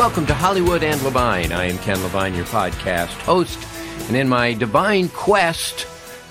Welcome 0.00 0.24
to 0.28 0.34
Hollywood 0.34 0.82
and 0.82 1.02
Levine. 1.02 1.52
I 1.52 1.66
am 1.66 1.76
Ken 1.76 2.02
Levine, 2.02 2.34
your 2.34 2.46
podcast 2.46 3.12
host. 3.24 3.58
And 4.08 4.16
in 4.16 4.30
my 4.30 4.54
divine 4.54 5.10
quest 5.10 5.86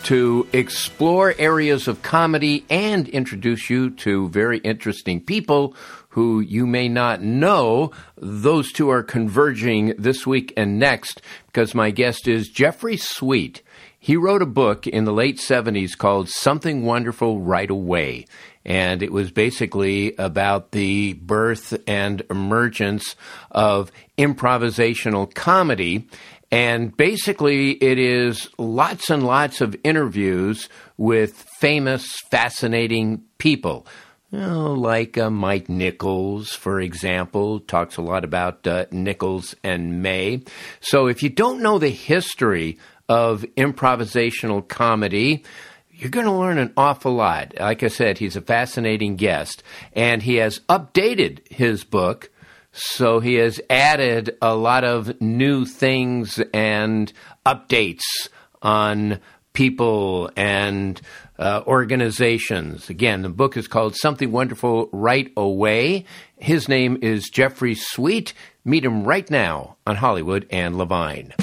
to 0.05 0.47
explore 0.53 1.35
areas 1.37 1.87
of 1.87 2.01
comedy 2.01 2.65
and 2.71 3.07
introduce 3.09 3.69
you 3.69 3.91
to 3.91 4.27
very 4.29 4.57
interesting 4.57 5.21
people 5.21 5.75
who 6.09 6.39
you 6.39 6.65
may 6.65 6.89
not 6.89 7.21
know, 7.21 7.91
those 8.17 8.71
two 8.71 8.89
are 8.89 9.03
converging 9.03 9.93
this 9.99 10.25
week 10.25 10.51
and 10.57 10.79
next 10.79 11.21
because 11.45 11.75
my 11.75 11.91
guest 11.91 12.27
is 12.27 12.49
Jeffrey 12.49 12.97
Sweet. 12.97 13.61
He 13.99 14.15
wrote 14.15 14.41
a 14.41 14.47
book 14.47 14.87
in 14.87 15.03
the 15.03 15.13
late 15.13 15.37
70s 15.37 15.95
called 15.95 16.27
Something 16.27 16.85
Wonderful 16.85 17.39
Right 17.41 17.69
Away 17.69 18.25
and 18.69 19.01
it 19.01 19.11
was 19.11 19.31
basically 19.31 20.15
about 20.17 20.71
the 20.71 21.13
birth 21.13 21.75
and 21.87 22.21
emergence 22.29 23.15
of 23.49 23.91
improvisational 24.17 25.33
comedy. 25.33 26.07
And 26.51 26.95
basically, 26.95 27.71
it 27.71 27.97
is 27.97 28.47
lots 28.59 29.09
and 29.09 29.25
lots 29.25 29.59
of 29.61 29.75
interviews 29.83 30.69
with 30.97 31.45
famous, 31.59 32.15
fascinating 32.29 33.23
people. 33.39 33.87
You 34.31 34.39
know, 34.39 34.73
like 34.73 35.17
uh, 35.17 35.31
Mike 35.31 35.67
Nichols, 35.67 36.51
for 36.51 36.79
example, 36.79 37.61
talks 37.61 37.97
a 37.97 38.03
lot 38.03 38.23
about 38.23 38.67
uh, 38.67 38.85
Nichols 38.91 39.55
and 39.63 40.03
May. 40.03 40.43
So 40.79 41.07
if 41.07 41.23
you 41.23 41.29
don't 41.29 41.63
know 41.63 41.79
the 41.79 41.89
history 41.89 42.77
of 43.07 43.41
improvisational 43.57 44.67
comedy, 44.67 45.43
you're 45.99 46.09
going 46.09 46.25
to 46.25 46.31
learn 46.31 46.57
an 46.57 46.71
awful 46.77 47.13
lot. 47.13 47.53
Like 47.59 47.83
I 47.83 47.89
said, 47.89 48.17
he's 48.17 48.37
a 48.37 48.41
fascinating 48.41 49.17
guest, 49.17 49.63
and 49.91 50.23
he 50.23 50.35
has 50.35 50.59
updated 50.69 51.45
his 51.49 51.83
book. 51.83 52.31
So 52.71 53.19
he 53.19 53.33
has 53.35 53.59
added 53.69 54.37
a 54.41 54.55
lot 54.55 54.85
of 54.85 55.19
new 55.19 55.65
things 55.65 56.39
and 56.53 57.11
updates 57.45 58.29
on 58.61 59.19
people 59.51 60.29
and 60.37 61.01
uh, 61.37 61.63
organizations. 61.67 62.89
Again, 62.89 63.21
the 63.21 63.29
book 63.29 63.57
is 63.57 63.67
called 63.67 63.95
Something 63.97 64.31
Wonderful 64.31 64.89
Right 64.93 65.33
Away. 65.35 66.05
His 66.37 66.69
name 66.69 66.97
is 67.01 67.29
Jeffrey 67.29 67.75
Sweet. 67.75 68.33
Meet 68.63 68.85
him 68.85 69.03
right 69.03 69.29
now 69.29 69.75
on 69.85 69.97
Hollywood 69.97 70.47
and 70.49 70.77
Levine. 70.77 71.33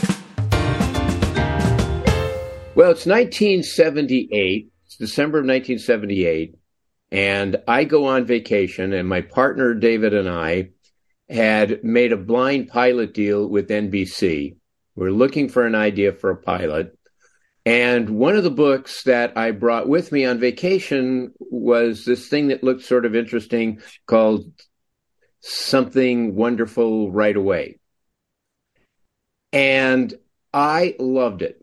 Well, 2.77 2.91
it's 2.91 3.07
1978. 3.07 4.71
It's 4.85 4.97
December 4.99 5.39
of 5.39 5.47
1978. 5.47 6.57
And 7.11 7.57
I 7.67 7.85
go 7.85 8.05
on 8.05 8.27
vacation, 8.27 8.93
and 8.93 9.09
my 9.09 9.23
partner, 9.23 9.73
David, 9.73 10.13
and 10.13 10.29
I 10.29 10.73
had 11.27 11.83
made 11.83 12.13
a 12.13 12.19
blind 12.19 12.69
pilot 12.69 13.15
deal 13.15 13.49
with 13.49 13.71
NBC. 13.71 14.57
We 14.95 15.07
are 15.07 15.11
looking 15.11 15.49
for 15.49 15.65
an 15.65 15.75
idea 15.75 16.13
for 16.13 16.29
a 16.29 16.37
pilot. 16.37 16.99
And 17.65 18.11
one 18.11 18.37
of 18.37 18.45
the 18.45 18.51
books 18.51 19.05
that 19.05 19.39
I 19.39 19.53
brought 19.53 19.89
with 19.89 20.13
me 20.13 20.27
on 20.27 20.39
vacation 20.39 21.33
was 21.41 22.05
this 22.05 22.29
thing 22.29 22.49
that 22.49 22.63
looked 22.63 22.83
sort 22.85 23.07
of 23.07 23.17
interesting 23.17 23.81
called 24.07 24.53
Something 25.41 26.35
Wonderful 26.35 27.11
Right 27.11 27.37
Away. 27.37 27.79
And 29.51 30.13
I 30.53 30.95
loved 30.99 31.41
it 31.41 31.63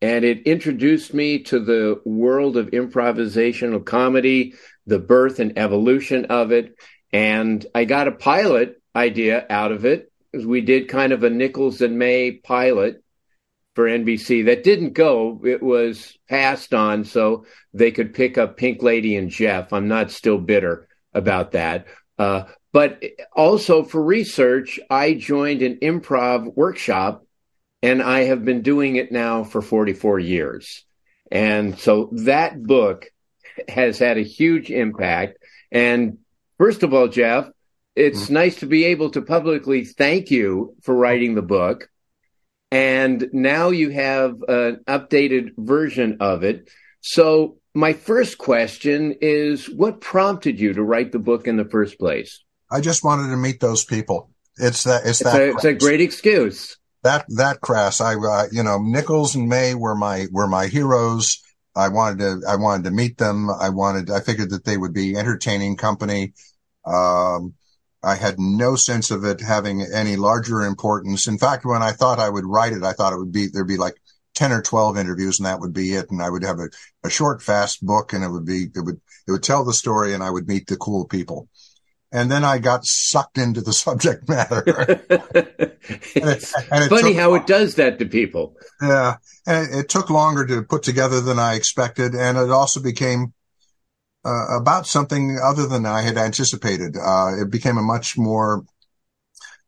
and 0.00 0.24
it 0.24 0.46
introduced 0.46 1.12
me 1.12 1.40
to 1.44 1.58
the 1.58 2.00
world 2.04 2.56
of 2.56 2.70
improvisational 2.70 3.84
comedy, 3.84 4.54
the 4.86 4.98
birth 4.98 5.40
and 5.40 5.58
evolution 5.58 6.26
of 6.26 6.52
it. 6.52 6.76
And 7.12 7.64
I 7.74 7.84
got 7.84 8.08
a 8.08 8.12
pilot 8.12 8.80
idea 8.94 9.46
out 9.50 9.72
of 9.72 9.84
it. 9.84 10.12
We 10.32 10.60
did 10.60 10.88
kind 10.88 11.12
of 11.12 11.24
a 11.24 11.30
Nichols 11.30 11.80
and 11.80 11.98
May 11.98 12.32
pilot 12.32 13.02
for 13.74 13.86
NBC 13.86 14.46
that 14.46 14.64
didn't 14.64 14.92
go. 14.92 15.40
It 15.44 15.62
was 15.62 16.16
passed 16.28 16.74
on 16.74 17.04
so 17.04 17.46
they 17.72 17.90
could 17.90 18.14
pick 18.14 18.36
up 18.36 18.56
Pink 18.56 18.82
Lady 18.82 19.16
and 19.16 19.30
Jeff. 19.30 19.72
I'm 19.72 19.88
not 19.88 20.10
still 20.10 20.38
bitter 20.38 20.88
about 21.14 21.52
that. 21.52 21.86
Uh, 22.18 22.44
but 22.72 23.02
also 23.34 23.82
for 23.82 24.02
research, 24.02 24.78
I 24.90 25.14
joined 25.14 25.62
an 25.62 25.76
improv 25.76 26.54
workshop 26.54 27.24
and 27.82 28.02
I 28.02 28.24
have 28.24 28.44
been 28.44 28.62
doing 28.62 28.96
it 28.96 29.12
now 29.12 29.44
for 29.44 29.62
44 29.62 30.18
years. 30.18 30.84
And 31.30 31.78
so 31.78 32.10
that 32.12 32.62
book 32.62 33.06
has 33.68 33.98
had 33.98 34.18
a 34.18 34.22
huge 34.22 34.70
impact. 34.70 35.38
And 35.70 36.18
first 36.58 36.82
of 36.82 36.94
all, 36.94 37.08
Jeff, 37.08 37.48
it's 37.94 38.24
mm-hmm. 38.24 38.34
nice 38.34 38.56
to 38.60 38.66
be 38.66 38.84
able 38.86 39.10
to 39.10 39.22
publicly 39.22 39.84
thank 39.84 40.30
you 40.30 40.76
for 40.82 40.94
writing 40.94 41.34
the 41.34 41.42
book. 41.42 41.88
And 42.70 43.28
now 43.32 43.70
you 43.70 43.90
have 43.90 44.42
an 44.46 44.80
updated 44.86 45.52
version 45.56 46.18
of 46.20 46.44
it. 46.44 46.70
So 47.00 47.58
my 47.74 47.92
first 47.92 48.38
question 48.38 49.16
is 49.20 49.68
what 49.68 50.00
prompted 50.00 50.60
you 50.60 50.74
to 50.74 50.82
write 50.82 51.12
the 51.12 51.18
book 51.18 51.46
in 51.46 51.56
the 51.56 51.64
first 51.64 51.98
place? 51.98 52.42
I 52.70 52.80
just 52.80 53.04
wanted 53.04 53.30
to 53.30 53.36
meet 53.36 53.60
those 53.60 53.84
people. 53.84 54.30
It's 54.56 54.84
that 54.84 55.02
it's, 55.06 55.20
it's 55.20 55.30
that 55.30 55.40
a, 55.40 55.50
it's 55.50 55.64
a 55.64 55.72
great 55.72 56.00
excuse 56.00 56.77
that 57.02 57.24
that 57.28 57.60
crass. 57.60 58.00
I 58.00 58.14
uh, 58.14 58.46
you 58.50 58.62
know 58.62 58.78
Nichols 58.78 59.34
and 59.34 59.48
May 59.48 59.74
were 59.74 59.94
my 59.94 60.26
were 60.30 60.48
my 60.48 60.66
heroes. 60.66 61.42
I 61.74 61.88
wanted 61.88 62.18
to 62.18 62.48
I 62.48 62.56
wanted 62.56 62.84
to 62.84 62.90
meet 62.90 63.18
them. 63.18 63.50
I 63.50 63.68
wanted 63.70 64.10
I 64.10 64.20
figured 64.20 64.50
that 64.50 64.64
they 64.64 64.76
would 64.76 64.94
be 64.94 65.16
entertaining 65.16 65.76
company. 65.76 66.32
Um, 66.84 67.54
I 68.02 68.14
had 68.14 68.38
no 68.38 68.76
sense 68.76 69.10
of 69.10 69.24
it 69.24 69.40
having 69.40 69.82
any 69.82 70.16
larger 70.16 70.62
importance. 70.62 71.26
In 71.26 71.38
fact, 71.38 71.64
when 71.64 71.82
I 71.82 71.92
thought 71.92 72.20
I 72.20 72.30
would 72.30 72.46
write 72.46 72.72
it, 72.72 72.82
I 72.82 72.92
thought 72.92 73.12
it 73.12 73.18
would 73.18 73.32
be 73.32 73.48
there'd 73.48 73.66
be 73.66 73.76
like 73.76 73.96
10 74.34 74.52
or 74.52 74.62
12 74.62 74.96
interviews 74.96 75.40
and 75.40 75.46
that 75.46 75.58
would 75.60 75.72
be 75.72 75.94
it. 75.94 76.10
And 76.10 76.22
I 76.22 76.30
would 76.30 76.44
have 76.44 76.60
a, 76.60 76.68
a 77.02 77.10
short, 77.10 77.42
fast 77.42 77.84
book 77.84 78.12
and 78.12 78.22
it 78.22 78.30
would 78.30 78.46
be, 78.46 78.66
it 78.72 78.84
would, 78.84 79.00
it 79.26 79.32
would 79.32 79.42
tell 79.42 79.64
the 79.64 79.72
story 79.72 80.14
and 80.14 80.22
I 80.22 80.30
would 80.30 80.46
meet 80.46 80.68
the 80.68 80.76
cool 80.76 81.06
people 81.06 81.48
and 82.12 82.30
then 82.30 82.44
I 82.44 82.58
got 82.58 82.84
sucked 82.84 83.38
into 83.38 83.60
the 83.60 83.72
subject 83.84 84.28
matter. 84.28 84.62
and 84.68 86.30
it, 86.30 86.52
and 86.70 86.84
it 86.84 86.88
funny 86.88 87.14
how 87.14 87.34
it 87.34 87.46
does 87.46 87.74
that 87.76 87.98
to 87.98 88.06
people. 88.06 88.56
Yeah, 88.80 89.16
and 89.46 89.68
it, 89.68 89.78
it, 89.80 89.88
took 89.88 90.10
longer 90.10 90.46
to 90.46 90.62
put 90.62 90.82
together 90.82 91.20
than 91.20 91.38
I 91.38 91.54
expected, 91.54 92.14
and 92.14 92.38
it 92.38 92.50
also 92.50 92.80
became 92.80 93.32
uh, 94.24 94.58
about 94.58 94.86
something 94.86 95.38
other 95.42 95.66
than 95.66 95.86
I 95.86 96.02
had 96.02 96.16
anticipated. 96.16 96.96
Uh, 96.96 97.32
it 97.40 97.50
became 97.50 97.78
a 97.78 97.82
much 97.82 98.16
more 98.16 98.64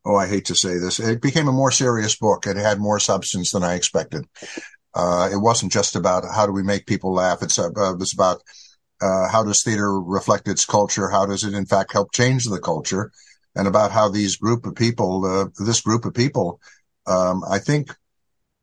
oh, 0.05 0.17
I 0.17 0.27
hate 0.27 0.47
to 0.47 0.55
say 0.55 0.79
this, 0.79 0.99
it 0.99 1.21
became 1.21 1.49
a 1.49 1.53
more 1.53 1.71
serious 1.71 2.17
book. 2.17 2.47
It 2.47 2.57
had 2.57 2.79
more 2.79 2.99
substance 2.99 3.53
than 3.53 3.63
I 3.63 3.75
expected. 3.75 4.27
Uh, 4.95 5.29
it 5.33 5.37
wasn't 5.37 5.73
just 5.73 5.95
about 5.95 6.25
how 6.25 6.47
do 6.47 6.53
we 6.53 6.63
make 6.63 6.87
people 6.87 7.13
laugh. 7.13 7.43
It's 7.43 7.59
uh, 7.59 7.69
it 7.69 7.99
was 7.99 8.13
about 8.13 8.43
uh, 9.01 9.29
how 9.29 9.43
does 9.43 9.63
theater 9.63 10.01
reflect 10.01 10.49
its 10.49 10.65
culture? 10.65 11.09
How 11.09 11.27
does 11.27 11.45
it 11.45 11.55
in 11.55 11.67
fact 11.67 11.93
help 11.93 12.13
change 12.13 12.45
the 12.45 12.61
culture? 12.61 13.11
And 13.57 13.67
about 13.67 13.91
how 13.91 14.09
these 14.09 14.37
group 14.37 14.65
of 14.65 14.75
people, 14.75 15.25
uh, 15.25 15.65
this 15.65 15.81
group 15.81 16.05
of 16.05 16.15
people, 16.15 16.61
um, 17.07 17.43
I 17.49 17.59
think 17.59 17.91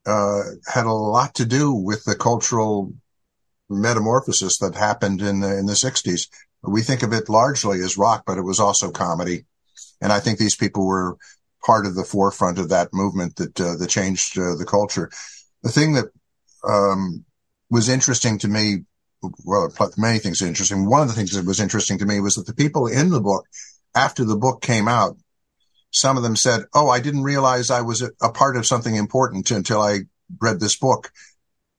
uh, 0.06 0.40
had 0.66 0.86
a 0.86 0.92
lot 0.92 1.34
to 1.34 1.44
do 1.44 1.72
with 1.72 2.04
the 2.04 2.14
cultural 2.14 2.94
metamorphosis 3.68 4.58
that 4.58 4.74
happened 4.74 5.20
in 5.20 5.40
the 5.40 5.58
in 5.58 5.66
the 5.66 5.74
60s. 5.74 6.28
We 6.62 6.82
think 6.82 7.02
of 7.02 7.12
it 7.12 7.28
largely 7.28 7.80
as 7.80 7.98
rock, 7.98 8.24
but 8.26 8.38
it 8.38 8.42
was 8.42 8.58
also 8.58 8.90
comedy, 8.90 9.44
and 10.00 10.12
I 10.12 10.20
think 10.20 10.38
these 10.38 10.56
people 10.56 10.86
were 10.86 11.16
part 11.64 11.86
of 11.86 11.94
the 11.94 12.04
forefront 12.04 12.58
of 12.58 12.70
that 12.70 12.94
movement 12.94 13.36
that 13.36 13.60
uh, 13.60 13.76
that 13.76 13.90
changed 13.90 14.38
uh, 14.38 14.54
the 14.54 14.66
culture. 14.66 15.10
The 15.62 15.70
thing 15.70 15.92
that 15.94 16.06
um, 16.66 17.24
was 17.70 17.88
interesting 17.88 18.38
to 18.38 18.48
me, 18.48 18.84
well, 19.44 19.72
many 19.96 20.18
things 20.18 20.42
are 20.42 20.46
interesting. 20.46 20.88
One 20.88 21.02
of 21.02 21.08
the 21.08 21.14
things 21.14 21.32
that 21.32 21.46
was 21.46 21.60
interesting 21.60 21.98
to 21.98 22.06
me 22.06 22.20
was 22.20 22.34
that 22.34 22.46
the 22.46 22.54
people 22.54 22.86
in 22.86 23.10
the 23.10 23.20
book, 23.20 23.46
after 23.94 24.24
the 24.24 24.36
book 24.36 24.62
came 24.62 24.88
out, 24.88 25.16
some 25.90 26.16
of 26.16 26.22
them 26.22 26.36
said, 26.36 26.64
"Oh, 26.74 26.88
I 26.88 27.00
didn't 27.00 27.22
realize 27.22 27.70
I 27.70 27.80
was 27.80 28.02
a 28.02 28.30
part 28.30 28.56
of 28.56 28.66
something 28.66 28.94
important 28.94 29.50
until 29.50 29.80
I 29.80 30.00
read 30.40 30.60
this 30.60 30.76
book." 30.76 31.10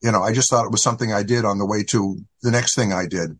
You 0.01 0.11
know, 0.11 0.23
I 0.23 0.33
just 0.33 0.49
thought 0.49 0.65
it 0.65 0.71
was 0.71 0.83
something 0.83 1.13
I 1.13 1.23
did 1.23 1.45
on 1.45 1.59
the 1.59 1.65
way 1.65 1.83
to 1.85 2.17
the 2.41 2.51
next 2.51 2.75
thing 2.75 2.91
I 2.91 3.05
did. 3.05 3.37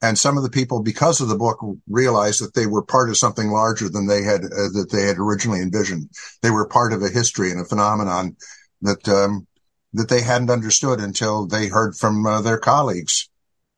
And 0.00 0.16
some 0.16 0.36
of 0.36 0.44
the 0.44 0.50
people, 0.50 0.80
because 0.82 1.20
of 1.20 1.28
the 1.28 1.36
book, 1.36 1.58
realized 1.88 2.42
that 2.42 2.54
they 2.54 2.66
were 2.66 2.82
part 2.82 3.08
of 3.10 3.16
something 3.16 3.50
larger 3.50 3.88
than 3.88 4.06
they 4.06 4.22
had 4.22 4.44
uh, 4.44 4.70
that 4.74 4.88
they 4.92 5.06
had 5.06 5.18
originally 5.18 5.60
envisioned. 5.60 6.10
They 6.42 6.50
were 6.50 6.68
part 6.68 6.92
of 6.92 7.02
a 7.02 7.08
history 7.08 7.50
and 7.50 7.60
a 7.60 7.64
phenomenon 7.64 8.36
that 8.82 9.08
um, 9.08 9.46
that 9.92 10.08
they 10.08 10.22
hadn't 10.22 10.50
understood 10.50 11.00
until 11.00 11.46
they 11.46 11.68
heard 11.68 11.96
from 11.96 12.26
uh, 12.26 12.40
their 12.42 12.58
colleagues. 12.58 13.28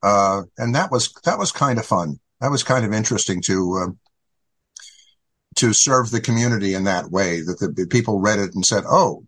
Uh, 0.03 0.43
and 0.57 0.75
that 0.75 0.91
was 0.91 1.13
that 1.25 1.39
was 1.39 1.53
kind 1.53 1.79
of 1.79 1.87
fun. 1.87 2.19
That 2.41 2.51
was 2.51 2.63
kind 2.63 2.85
of 2.85 2.93
interesting 2.93 3.43
to 3.47 3.81
um, 3.83 3.99
to 5.57 5.73
serve 5.73 6.11
the 6.11 6.21
community 6.21 6.75
in 6.75 6.85
that 6.85 7.11
way. 7.11 7.41
That 7.41 7.75
the 7.77 7.87
people 7.87 8.21
read 8.21 8.39
it 8.39 8.55
and 8.55 8.65
said, 8.65 8.85
"Oh, 8.87 9.25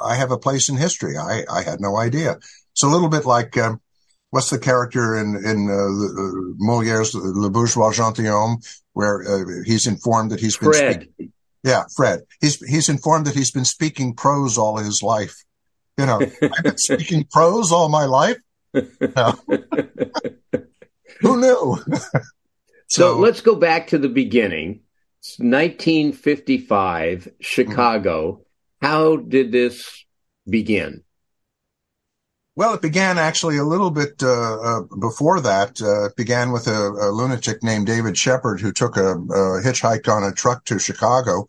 I 0.00 0.16
have 0.16 0.30
a 0.30 0.38
place 0.38 0.68
in 0.68 0.76
history. 0.76 1.16
I 1.16 1.44
I 1.50 1.62
had 1.62 1.80
no 1.80 1.96
idea." 1.96 2.36
It's 2.72 2.82
a 2.82 2.88
little 2.88 3.08
bit 3.08 3.24
like. 3.24 3.56
Um, 3.56 3.80
what's 4.30 4.50
the 4.50 4.58
character 4.58 5.16
in 5.16 5.36
in 5.36 5.68
uh, 5.68 6.22
uh, 6.22 6.54
Moliere's 6.58 7.14
Le 7.14 7.50
Bourgeois 7.50 7.92
Gentilhomme, 7.92 8.58
where 8.92 9.22
uh, 9.22 9.62
he's 9.64 9.86
informed 9.86 10.30
that 10.30 10.40
he's 10.40 10.56
been 10.56 10.72
Fred. 10.72 11.02
Speaking, 11.02 11.32
yeah, 11.62 11.84
Fred. 11.96 12.20
He's 12.40 12.56
he's 12.66 12.88
informed 12.88 13.26
that 13.26 13.34
he's 13.34 13.50
been 13.50 13.64
speaking 13.64 14.14
prose 14.14 14.56
all 14.56 14.78
his 14.78 15.02
life. 15.02 15.34
You 15.98 16.06
know, 16.06 16.20
I've 16.20 16.64
been 16.64 16.78
speaking 16.78 17.24
prose 17.30 17.72
all 17.72 17.88
my 17.88 18.06
life. 18.06 18.38
Who 21.20 21.40
knew? 21.40 21.78
so, 21.92 22.20
so 22.88 23.18
let's 23.18 23.40
go 23.40 23.56
back 23.56 23.88
to 23.88 23.98
the 23.98 24.08
beginning. 24.08 24.82
It's 25.20 25.38
1955, 25.38 27.28
Chicago. 27.40 28.42
How 28.80 29.16
did 29.16 29.52
this 29.52 30.04
begin? 30.48 31.02
Well, 32.56 32.74
it 32.74 32.82
began 32.82 33.18
actually 33.18 33.58
a 33.58 33.64
little 33.64 33.90
bit 33.90 34.22
uh, 34.22 34.60
uh, 34.60 34.80
before 34.98 35.40
that. 35.40 35.80
Uh, 35.80 36.06
it 36.06 36.16
began 36.16 36.52
with 36.52 36.66
a, 36.66 36.88
a, 36.88 37.08
lunatic 37.10 37.62
named 37.62 37.86
David 37.86 38.18
Shepherd 38.18 38.60
who 38.60 38.72
took 38.72 38.96
a, 38.96 39.12
a 39.12 39.62
hitchhike 39.62 40.08
on 40.08 40.24
a 40.24 40.32
truck 40.32 40.64
to 40.66 40.78
Chicago, 40.78 41.46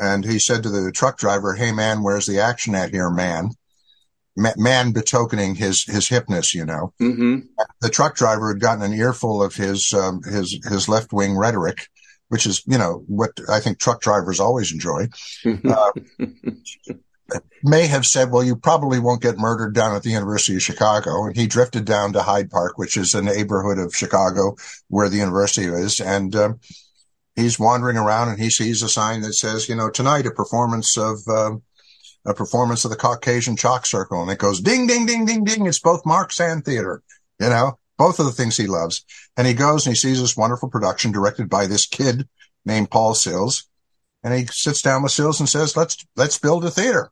and 0.00 0.24
he 0.24 0.38
said 0.38 0.62
to 0.62 0.68
the 0.68 0.90
truck 0.90 1.18
driver, 1.18 1.54
"Hey, 1.54 1.70
man, 1.70 2.02
where's 2.02 2.26
the 2.26 2.40
action 2.40 2.74
at 2.74 2.90
here, 2.90 3.10
man?" 3.10 3.50
Man 4.36 4.92
betokening 4.92 5.54
his 5.54 5.84
his 5.84 6.08
hipness, 6.08 6.54
you 6.54 6.64
know. 6.64 6.92
Mm-hmm. 7.00 7.40
The 7.80 7.90
truck 7.90 8.16
driver 8.16 8.52
had 8.52 8.60
gotten 8.60 8.82
an 8.82 8.92
earful 8.92 9.42
of 9.42 9.54
his 9.54 9.92
um, 9.94 10.22
his 10.22 10.58
his 10.68 10.88
left 10.88 11.12
wing 11.12 11.36
rhetoric, 11.36 11.88
which 12.28 12.46
is 12.46 12.62
you 12.66 12.78
know 12.78 13.04
what 13.06 13.32
I 13.48 13.60
think 13.60 13.78
truck 13.78 14.00
drivers 14.00 14.40
always 14.40 14.72
enjoy. 14.72 15.08
Uh, 15.44 15.92
may 17.62 17.86
have 17.86 18.04
said, 18.04 18.30
well, 18.30 18.44
you 18.44 18.56
probably 18.56 18.98
won't 18.98 19.22
get 19.22 19.38
murdered 19.38 19.74
down 19.74 19.94
at 19.94 20.02
the 20.02 20.10
University 20.10 20.56
of 20.56 20.62
Chicago. 20.62 21.26
And 21.26 21.36
he 21.36 21.46
drifted 21.46 21.84
down 21.84 22.12
to 22.12 22.22
Hyde 22.22 22.50
Park, 22.50 22.78
which 22.78 22.96
is 22.96 23.14
a 23.14 23.22
neighborhood 23.22 23.78
of 23.78 23.94
Chicago 23.94 24.56
where 24.88 25.08
the 25.08 25.18
university 25.18 25.66
is. 25.66 26.00
And 26.00 26.34
um, 26.34 26.60
he's 27.36 27.58
wandering 27.58 27.96
around 27.96 28.28
and 28.28 28.38
he 28.38 28.50
sees 28.50 28.82
a 28.82 28.88
sign 28.88 29.22
that 29.22 29.34
says, 29.34 29.68
you 29.68 29.76
know, 29.76 29.90
tonight 29.90 30.26
a 30.26 30.30
performance 30.30 30.96
of, 30.98 31.18
uh, 31.28 31.56
a 32.24 32.34
performance 32.34 32.84
of 32.84 32.90
the 32.90 32.96
Caucasian 32.96 33.56
Chalk 33.56 33.86
Circle. 33.86 34.22
And 34.22 34.30
it 34.30 34.38
goes 34.38 34.60
ding, 34.60 34.86
ding, 34.86 35.06
ding, 35.06 35.24
ding, 35.24 35.44
ding. 35.44 35.66
It's 35.66 35.80
both 35.80 36.06
Marx 36.06 36.40
and 36.40 36.64
Theater, 36.64 37.02
you 37.40 37.48
know, 37.48 37.78
both 37.98 38.18
of 38.18 38.26
the 38.26 38.32
things 38.32 38.56
he 38.56 38.66
loves. 38.66 39.04
And 39.36 39.46
he 39.46 39.54
goes 39.54 39.86
and 39.86 39.94
he 39.94 39.98
sees 39.98 40.20
this 40.20 40.36
wonderful 40.36 40.68
production 40.68 41.12
directed 41.12 41.48
by 41.48 41.66
this 41.66 41.86
kid 41.86 42.28
named 42.64 42.90
Paul 42.90 43.14
Sills. 43.14 43.68
And 44.22 44.32
he 44.34 44.46
sits 44.46 44.82
down 44.82 45.02
with 45.02 45.12
Sills 45.12 45.40
and 45.40 45.48
says, 45.48 45.76
let's, 45.76 46.04
let's 46.16 46.38
build 46.38 46.64
a 46.64 46.70
theater 46.70 47.10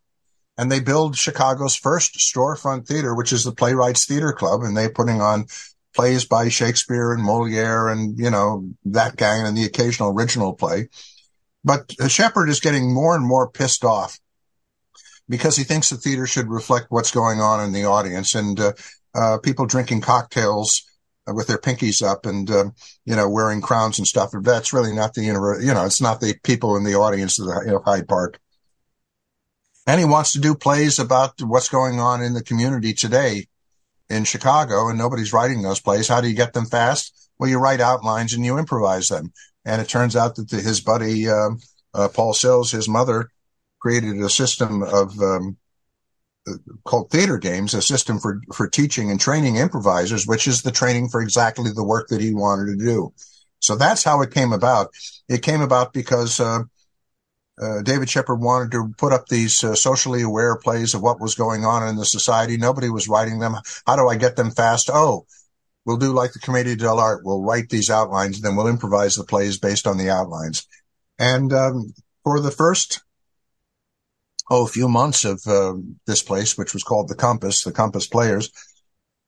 and 0.61 0.71
they 0.71 0.81
build 0.81 1.17
Chicago's 1.17 1.75
first 1.75 2.19
storefront 2.19 2.87
theater, 2.87 3.15
which 3.15 3.33
is 3.33 3.45
the 3.45 3.53
Playwrights 3.53 4.07
Theater 4.07 4.31
Club, 4.31 4.61
and 4.63 4.77
they're 4.77 4.91
putting 4.91 5.23
on 5.23 5.47
plays 5.95 6.27
by 6.27 6.51
Shakespeare 6.51 7.13
and 7.13 7.23
Moliere 7.23 7.89
and 7.89 8.19
you 8.19 8.31
know 8.31 8.69
that 8.85 9.17
gang 9.17 9.47
and 9.47 9.57
the 9.57 9.65
occasional 9.65 10.11
original 10.11 10.53
play. 10.53 10.89
But 11.65 11.95
Shepherd 12.09 12.51
is 12.51 12.61
getting 12.61 12.93
more 12.93 13.17
and 13.17 13.27
more 13.27 13.51
pissed 13.51 13.85
off 13.85 14.21
because 15.31 15.57
he 15.57 15.65
thinks 15.65 15.89
the 15.89 15.97
theater 15.97 16.27
should 16.27 16.49
reflect 16.49 16.87
what's 16.91 17.11
going 17.11 17.41
on 17.41 17.65
in 17.65 17.73
the 17.73 17.85
audience 17.85 18.35
and 18.35 18.61
uh, 18.61 18.73
uh, 19.15 19.39
people 19.39 19.65
drinking 19.65 20.03
cocktails 20.03 20.83
with 21.27 21.47
their 21.47 21.59
pinkies 21.59 22.03
up 22.03 22.27
and 22.27 22.51
uh, 22.51 22.65
you 23.07 23.17
know 23.17 23.31
wearing 23.31 23.63
crowns 23.63 23.99
and 23.99 24.07
stuff. 24.07 24.31
But 24.33 24.45
That's 24.45 24.75
really 24.75 24.93
not 24.93 25.15
the. 25.15 25.23
You 25.23 25.33
know, 25.73 25.87
it's 25.87 26.03
not 26.03 26.21
the 26.21 26.35
people 26.43 26.77
in 26.77 26.85
the 26.85 26.97
audience 26.97 27.39
of 27.39 27.47
the, 27.47 27.63
you 27.65 27.73
know, 27.73 27.83
Hyde 27.83 28.09
Park 28.09 28.39
and 29.91 29.99
he 29.99 30.07
wants 30.07 30.33
to 30.33 30.39
do 30.39 30.55
plays 30.55 31.01
about 31.01 31.41
what's 31.43 31.69
going 31.69 31.99
on 31.99 32.23
in 32.23 32.35
the 32.35 32.45
community 32.45 32.93
today 32.93 33.47
in 34.09 34.25
Chicago, 34.25 34.89
and 34.89 34.97
nobody's 34.97 35.33
writing 35.33 35.63
those 35.63 35.81
plays. 35.81 36.07
How 36.07 36.21
do 36.21 36.29
you 36.29 36.35
get 36.37 36.53
them 36.53 36.67
fast? 36.67 37.31
Well, 37.39 37.51
you 37.51 37.59
write 37.59 37.81
outlines 37.81 38.33
and 38.33 38.45
you 38.45 38.57
improvise 38.57 39.09
them. 39.09 39.33
And 39.65 39.81
it 39.81 39.89
turns 39.89 40.15
out 40.15 40.37
that 40.37 40.49
the, 40.49 40.59
his 40.59 40.81
buddy 40.81 41.29
uh, 41.29 41.51
uh, 41.93 42.09
Paul 42.09 42.35
Sills, 42.35 42.71
his 42.71 42.89
mother, 42.89 43.31
created 43.81 44.21
a 44.21 44.29
system 44.29 44.83
of 44.83 45.19
um, 45.21 45.57
called 46.85 47.11
theater 47.11 47.39
games, 47.39 47.75
a 47.75 47.83
system 47.83 48.19
for 48.19 48.41
for 48.53 48.69
teaching 48.69 49.11
and 49.11 49.21
training 49.21 49.57
improvisers, 49.57 50.27
which 50.27 50.47
is 50.47 50.63
the 50.63 50.73
training 50.73 51.09
for 51.09 51.21
exactly 51.21 51.71
the 51.71 51.85
work 51.85 52.09
that 52.09 52.21
he 52.21 52.35
wanted 52.35 52.67
to 52.67 52.85
do. 52.85 53.13
So 53.61 53.77
that's 53.77 54.05
how 54.05 54.23
it 54.23 54.33
came 54.33 54.53
about. 54.53 54.91
It 55.29 55.43
came 55.43 55.61
about 55.61 55.93
because 55.93 56.41
uh, 56.41 56.61
uh, 57.61 57.83
David 57.83 58.09
Shepherd 58.09 58.37
wanted 58.37 58.71
to 58.73 58.95
put 58.97 59.13
up 59.13 59.27
these 59.27 59.63
uh, 59.63 59.75
socially 59.75 60.23
aware 60.23 60.57
plays 60.57 60.95
of 60.95 61.03
what 61.03 61.21
was 61.21 61.35
going 61.35 61.65
on 61.65 61.87
in 61.87 61.97
the 61.97 62.05
society. 62.05 62.57
Nobody 62.57 62.89
was 62.89 63.09
writing 63.09 63.39
them. 63.39 63.55
How 63.87 63.97
do 63.97 64.09
I 64.09 64.17
get 64.17 64.37
them 64.37 64.51
fast? 64.51 64.89
Oh, 64.93 65.27
we'll 65.85 65.99
do 65.99 66.13
like 66.13 66.33
the 66.33 66.39
Commedia 66.39 66.75
dell'arte. 66.77 67.23
We'll 67.23 67.43
write 67.43 67.69
these 67.69 67.91
outlines, 67.91 68.37
and 68.37 68.45
then 68.45 68.57
we'll 68.57 68.67
improvise 68.67 69.15
the 69.15 69.25
plays 69.25 69.59
based 69.59 69.87
on 69.87 69.99
the 69.99 70.09
outlines. 70.09 70.67
And 71.19 71.53
um, 71.53 71.93
for 72.25 72.41
the 72.41 72.51
first 72.51 73.03
oh, 74.51 74.65
a 74.65 74.69
few 74.69 74.89
months 74.89 75.25
of 75.25 75.41
uh, 75.47 75.75
this 76.07 76.23
place, 76.23 76.59
which 76.59 76.75
was 76.75 76.83
called 76.83 77.09
the 77.09 77.15
Compass, 77.15 77.63
the 77.63 77.73
Compass 77.73 78.07
Players, 78.07 78.51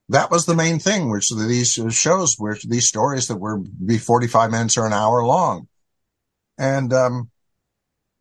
that 0.09 0.31
was 0.31 0.45
the 0.45 0.55
main 0.55 0.79
thing. 0.79 1.11
Which 1.11 1.29
these 1.31 1.79
shows 1.91 2.37
were 2.38 2.59
these 2.64 2.88
stories 2.88 3.29
that 3.29 3.37
were 3.37 3.59
be 3.59 3.99
forty 3.99 4.26
five 4.26 4.50
minutes 4.50 4.76
or 4.76 4.87
an 4.87 4.93
hour 4.93 5.25
long, 5.25 5.69
and 6.59 6.93
um, 6.93 7.31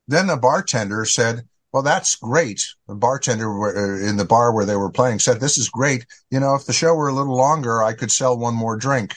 then 0.08 0.28
the 0.28 0.38
bartender 0.38 1.06
said, 1.06 1.48
well, 1.72 1.84
that's 1.84 2.16
great. 2.18 2.66
The 2.88 2.96
bartender 2.96 3.50
uh, 3.50 4.08
in 4.08 4.18
the 4.18 4.26
bar 4.26 4.54
where 4.54 4.66
they 4.66 4.76
were 4.76 4.92
playing 4.92 5.20
said, 5.20 5.40
this 5.40 5.58
is 5.58 5.70
great. 5.70 6.06
You 6.30 6.40
know, 6.40 6.56
if 6.56 6.66
the 6.66 6.74
show 6.74 6.94
were 6.94 7.08
a 7.08 7.14
little 7.14 7.36
longer, 7.36 7.82
I 7.82 7.94
could 7.94 8.12
sell 8.12 8.38
one 8.38 8.56
more 8.56 8.76
drink. 8.76 9.14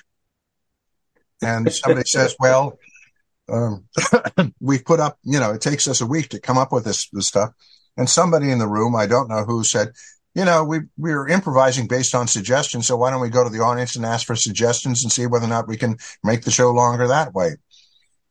And 1.42 1.72
somebody 1.72 2.06
says, 2.06 2.36
well, 2.40 2.78
um, 3.48 3.88
we've 4.60 4.84
put 4.84 5.00
up, 5.00 5.18
you 5.24 5.40
know, 5.40 5.52
it 5.52 5.60
takes 5.60 5.88
us 5.88 6.00
a 6.00 6.06
week 6.06 6.28
to 6.30 6.40
come 6.40 6.56
up 6.56 6.72
with 6.72 6.84
this, 6.84 7.08
this 7.12 7.26
stuff. 7.26 7.52
And 7.96 8.08
somebody 8.08 8.50
in 8.50 8.58
the 8.58 8.68
room, 8.68 8.96
I 8.96 9.06
don't 9.06 9.28
know 9.28 9.44
who 9.44 9.64
said, 9.64 9.92
you 10.34 10.44
know, 10.44 10.64
we, 10.64 10.80
we're 10.96 11.28
improvising 11.28 11.86
based 11.86 12.14
on 12.14 12.26
suggestions. 12.26 12.88
So 12.88 12.96
why 12.96 13.10
don't 13.10 13.20
we 13.20 13.28
go 13.28 13.44
to 13.44 13.50
the 13.50 13.62
audience 13.62 13.94
and 13.94 14.04
ask 14.04 14.26
for 14.26 14.34
suggestions 14.34 15.02
and 15.02 15.12
see 15.12 15.26
whether 15.26 15.46
or 15.46 15.48
not 15.48 15.68
we 15.68 15.76
can 15.76 15.96
make 16.24 16.42
the 16.42 16.50
show 16.50 16.70
longer 16.72 17.06
that 17.06 17.34
way? 17.34 17.56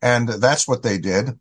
And 0.01 0.27
that's 0.27 0.67
what 0.67 0.83
they 0.83 0.97
did. 0.97 1.39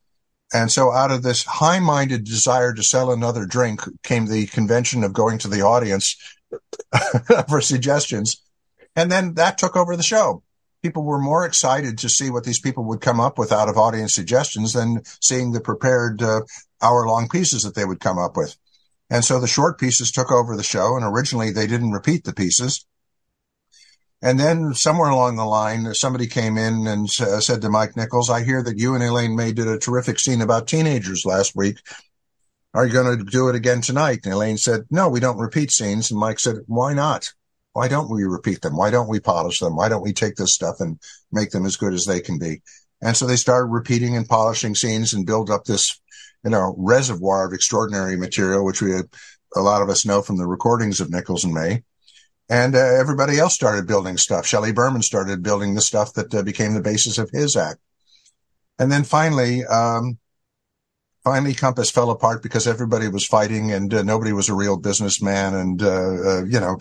And 0.55 0.71
so 0.71 0.93
out 0.93 1.11
of 1.11 1.23
this 1.23 1.45
high 1.45 1.81
minded 1.81 2.25
desire 2.25 2.75
to 2.75 2.83
sell 2.83 3.11
another 3.11 3.47
drink 3.47 3.81
came 4.03 4.27
the 4.27 4.47
convention 4.47 5.03
of 5.03 5.13
going 5.13 5.39
to 5.39 5.49
the 5.49 5.63
audience 5.63 6.17
for 7.49 7.61
suggestions. 7.61 8.41
And 8.95 9.11
then 9.11 9.35
that 9.35 9.59
took 9.59 9.77
over 9.77 9.97
the 9.97 10.03
show. 10.03 10.43
People 10.83 11.05
were 11.05 11.19
more 11.19 11.47
excited 11.47 11.99
to 11.99 12.09
see 12.09 12.29
what 12.29 12.45
these 12.45 12.61
people 12.61 12.85
would 12.85 13.01
come 13.01 13.21
up 13.21 13.39
with 13.39 13.53
out 13.53 13.69
of 13.69 13.79
audience 13.79 14.15
suggestions 14.15 14.75
than 14.75 15.03
seeing 15.21 15.53
the 15.53 15.61
prepared 15.61 16.23
uh, 16.23 16.43
hour 16.83 17.07
long 17.07 17.29
pieces 17.29 17.63
that 17.63 17.75
they 17.75 17.85
would 17.85 18.01
come 18.01 18.19
up 18.19 18.37
with. 18.37 18.57
And 19.11 19.25
so 19.25 19.41
the 19.41 19.47
short 19.47 19.79
pieces 19.79 20.11
took 20.11 20.33
over 20.33 20.57
the 20.57 20.63
show. 20.63 20.97
And 20.97 21.05
originally 21.05 21.51
they 21.51 21.67
didn't 21.67 21.93
repeat 21.93 22.25
the 22.25 22.33
pieces. 22.33 22.87
And 24.23 24.39
then 24.39 24.73
somewhere 24.75 25.11
along 25.11 25.37
the 25.37 25.45
line, 25.45 25.93
somebody 25.95 26.29
came 26.29 26.57
in 26.57 26.87
and 26.87 27.09
uh, 27.21 27.41
said 27.41 27.61
to 27.63 27.69
Mike 27.69 27.97
Nichols, 27.97 28.31
I 28.31 28.45
hear 28.45 28.63
that 28.63 28.79
you 28.79 28.95
and 28.95 29.03
Elaine 29.03 29.35
May 29.35 29.53
did 29.53 29.67
a 29.67 29.79
terrific 29.79 30.21
scene 30.21 30.41
about 30.41 30.69
teenagers 30.69 31.25
last 31.27 31.57
week. 31.57 31.79
are 32.73 32.87
you 32.87 32.93
going 32.93 33.19
to 33.19 33.25
do 33.25 33.49
it 33.49 33.57
again 33.57 33.81
tonight? 33.81 34.21
And 34.25 34.33
Elaine 34.33 34.59
said, 34.59 34.83
no, 34.91 35.09
we 35.09 35.19
don't 35.19 35.39
repeat 35.39 35.73
scenes. 35.73 36.11
And 36.11 36.21
Mike 36.21 36.39
said, 36.39 36.59
why 36.67 36.95
not? 36.95 37.33
Why 37.73 37.89
don't 37.89 38.11
we 38.11 38.23
repeat 38.25 38.61
them? 38.63 38.77
Why 38.77 38.91
don't 38.91 39.09
we 39.09 39.19
polish 39.19 39.59
them? 39.59 39.77
Why 39.77 39.89
don't 39.89 40.03
we 40.03 40.13
take 40.13 40.37
this 40.37 40.55
stuff 40.55 40.77
and 40.79 41.01
make 41.33 41.51
them 41.51 41.67
as 41.67 41.77
good 41.77 41.93
as 41.93 42.07
they 42.07 42.21
can 42.21 42.39
be? 42.39 42.63
And 43.03 43.17
so 43.17 43.27
they 43.27 43.37
started 43.37 43.67
repeating 43.67 44.17
and 44.17 44.29
polishing 44.29 44.77
scenes 44.77 45.13
and 45.13 45.27
build 45.27 45.51
up 45.51 45.65
this, 45.65 46.01
you 46.45 46.51
know, 46.51 46.75
reservoir 46.79 47.47
of 47.47 47.53
extraordinary 47.53 48.17
material, 48.17 48.65
which 48.65 48.83
we, 48.83 48.95
a 48.95 49.61
lot 49.61 49.83
of 49.83 49.89
us 49.89 50.07
know 50.07 50.23
from 50.23 50.39
the 50.39 50.47
recordings 50.47 51.01
of 51.01 51.11
Nichols 51.11 51.45
and 51.45 51.55
May. 51.55 51.83
And 52.49 52.75
uh, 52.75 52.79
everybody 52.79 53.39
else 53.39 53.55
started 53.55 53.87
building 53.87 54.17
stuff. 54.17 54.47
Shelley 54.47 54.73
Berman 54.73 55.03
started 55.03 55.43
building 55.43 55.75
the 55.75 55.81
stuff 55.81 56.13
that 56.15 56.35
uh, 56.35 56.43
became 56.43 56.75
the 56.75 56.83
basis 56.83 57.19
of 57.19 57.31
his 57.31 57.57
act. 57.57 57.81
And 58.79 58.91
then 58.91 59.05
finally, 59.05 59.65
um, 59.65 60.19
finally 61.25 61.55
Compass 61.55 61.91
fell 61.91 62.11
apart 62.11 62.43
because 62.43 62.67
everybody 62.67 63.09
was 63.09 63.25
fighting 63.25 63.71
and 63.71 63.93
uh, 63.95 64.03
nobody 64.03 64.33
was 64.33 64.49
a 64.49 64.55
real 64.55 64.77
businessman. 64.77 65.55
And, 65.55 65.83
uh, 65.83 65.87
uh, 65.87 66.45
you 66.45 66.61
know, 66.61 66.79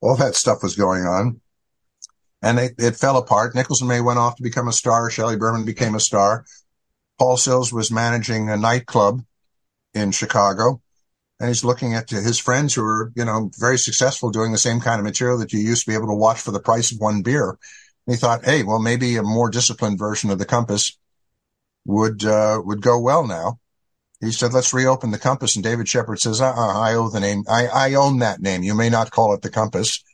all 0.00 0.16
that 0.16 0.34
stuff 0.34 0.62
was 0.62 0.76
going 0.76 1.02
on 1.02 1.40
and 2.44 2.58
it, 2.58 2.74
it 2.78 2.96
fell 2.96 3.16
apart. 3.16 3.54
Nichols 3.54 3.80
and 3.80 3.88
May 3.88 4.02
went 4.02 4.18
off 4.18 4.36
to 4.36 4.42
become 4.42 4.68
a 4.68 4.72
star. 4.72 5.10
Shelley 5.10 5.36
Berman 5.36 5.64
became 5.64 5.94
a 5.94 6.00
star. 6.00 6.44
Paul 7.24 7.38
Sills 7.38 7.72
was 7.72 7.90
managing 7.90 8.50
a 8.50 8.56
nightclub 8.58 9.24
in 9.94 10.12
Chicago 10.12 10.82
and 11.40 11.48
he's 11.48 11.64
looking 11.64 11.94
at 11.94 12.10
his 12.10 12.38
friends 12.38 12.74
who 12.74 12.84
are, 12.84 13.12
you 13.16 13.24
know, 13.24 13.50
very 13.58 13.78
successful 13.78 14.28
doing 14.28 14.52
the 14.52 14.58
same 14.58 14.78
kind 14.78 14.98
of 14.98 15.06
material 15.06 15.38
that 15.38 15.50
you 15.50 15.58
used 15.58 15.86
to 15.86 15.90
be 15.90 15.94
able 15.94 16.08
to 16.08 16.14
watch 16.14 16.42
for 16.42 16.50
the 16.50 16.60
price 16.60 16.92
of 16.92 16.98
one 17.00 17.22
beer. 17.22 17.56
And 18.06 18.14
he 18.14 18.20
thought, 18.20 18.44
Hey, 18.44 18.62
well, 18.62 18.78
maybe 18.78 19.16
a 19.16 19.22
more 19.22 19.48
disciplined 19.48 19.98
version 19.98 20.28
of 20.28 20.38
the 20.38 20.44
compass 20.44 20.98
would, 21.86 22.26
uh, 22.26 22.60
would 22.62 22.82
go 22.82 23.00
well 23.00 23.26
now. 23.26 23.58
He 24.20 24.30
said, 24.30 24.52
let's 24.52 24.74
reopen 24.74 25.10
the 25.10 25.18
compass. 25.18 25.56
And 25.56 25.64
David 25.64 25.88
Shepherd 25.88 26.20
says, 26.20 26.42
uh-uh, 26.42 26.78
I 26.78 26.92
owe 26.94 27.08
the 27.08 27.20
name. 27.20 27.44
I, 27.48 27.68
I 27.68 27.94
own 27.94 28.18
that 28.18 28.42
name. 28.42 28.62
You 28.62 28.74
may 28.74 28.90
not 28.90 29.12
call 29.12 29.32
it 29.32 29.40
the 29.40 29.48
compass 29.48 30.04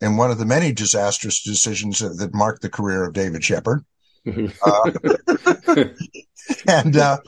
in 0.00 0.16
one 0.16 0.30
of 0.30 0.38
the 0.38 0.46
many 0.46 0.70
disastrous 0.70 1.42
decisions 1.42 1.98
that, 1.98 2.16
that 2.18 2.32
marked 2.32 2.62
the 2.62 2.70
career 2.70 3.02
of 3.02 3.12
David 3.12 3.42
Shepherd. 3.42 3.84
uh, 4.26 4.90
and, 6.66 6.96
uh, 6.96 7.18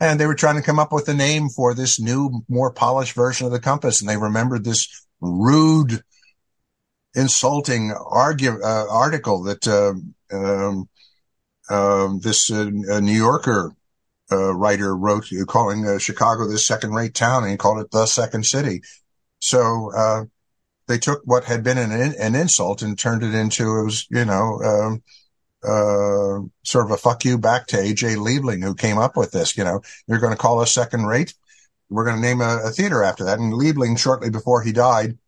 and 0.00 0.18
they 0.18 0.26
were 0.26 0.34
trying 0.34 0.56
to 0.56 0.62
come 0.62 0.78
up 0.78 0.92
with 0.92 1.08
a 1.08 1.14
name 1.14 1.48
for 1.48 1.74
this 1.74 2.00
new, 2.00 2.42
more 2.48 2.72
polished 2.72 3.14
version 3.14 3.46
of 3.46 3.52
the 3.52 3.60
compass. 3.60 4.00
And 4.00 4.08
they 4.08 4.16
remembered 4.16 4.64
this 4.64 4.88
rude, 5.20 6.02
insulting 7.14 7.92
argue, 7.92 8.62
uh, 8.62 8.86
article 8.90 9.42
that, 9.44 9.66
uh, 9.66 9.94
um, 10.34 10.88
um, 11.68 12.20
this 12.20 12.50
uh, 12.50 12.64
New 13.00 13.12
Yorker 13.12 13.72
uh, 14.32 14.54
writer 14.54 14.96
wrote 14.96 15.26
calling 15.46 15.86
uh, 15.86 15.98
Chicago 15.98 16.46
the 16.46 16.58
second 16.58 16.92
rate 16.92 17.14
town 17.14 17.42
and 17.42 17.52
he 17.52 17.56
called 17.56 17.80
it 17.80 17.90
the 17.90 18.06
second 18.06 18.44
city. 18.46 18.82
So, 19.40 20.28
they 20.90 20.98
took 20.98 21.22
what 21.24 21.44
had 21.44 21.62
been 21.62 21.78
an, 21.78 21.92
an 21.92 22.34
insult 22.34 22.82
and 22.82 22.98
turned 22.98 23.22
it 23.22 23.32
into, 23.32 23.62
it 23.62 23.84
was, 23.84 24.06
you 24.10 24.24
know, 24.24 24.60
um, 24.60 25.02
uh, 25.62 26.40
sort 26.64 26.86
of 26.86 26.90
a 26.90 26.96
fuck 26.96 27.24
you 27.24 27.38
back 27.38 27.66
to 27.68 27.76
AJ 27.76 28.16
Liebling 28.16 28.62
who 28.62 28.74
came 28.74 28.98
up 28.98 29.16
with 29.16 29.32
this, 29.32 29.56
you 29.56 29.64
know, 29.64 29.80
you're 30.06 30.18
going 30.18 30.32
to 30.32 30.38
call 30.38 30.60
us 30.60 30.72
second 30.72 31.06
rate. 31.06 31.34
We're 31.88 32.04
going 32.04 32.16
to 32.16 32.22
name 32.22 32.40
a, 32.40 32.60
a 32.66 32.70
theater 32.70 33.02
after 33.02 33.24
that. 33.24 33.38
And 33.38 33.52
Liebling, 33.52 33.98
shortly 33.98 34.30
before 34.30 34.62
he 34.62 34.72
died, 34.72 35.18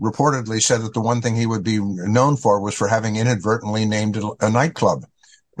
reportedly 0.00 0.60
said 0.60 0.82
that 0.82 0.94
the 0.94 1.00
one 1.00 1.20
thing 1.20 1.36
he 1.36 1.46
would 1.46 1.64
be 1.64 1.78
known 1.78 2.36
for 2.36 2.60
was 2.60 2.74
for 2.74 2.88
having 2.88 3.16
inadvertently 3.16 3.84
named 3.84 4.20
a 4.40 4.50
nightclub 4.50 5.04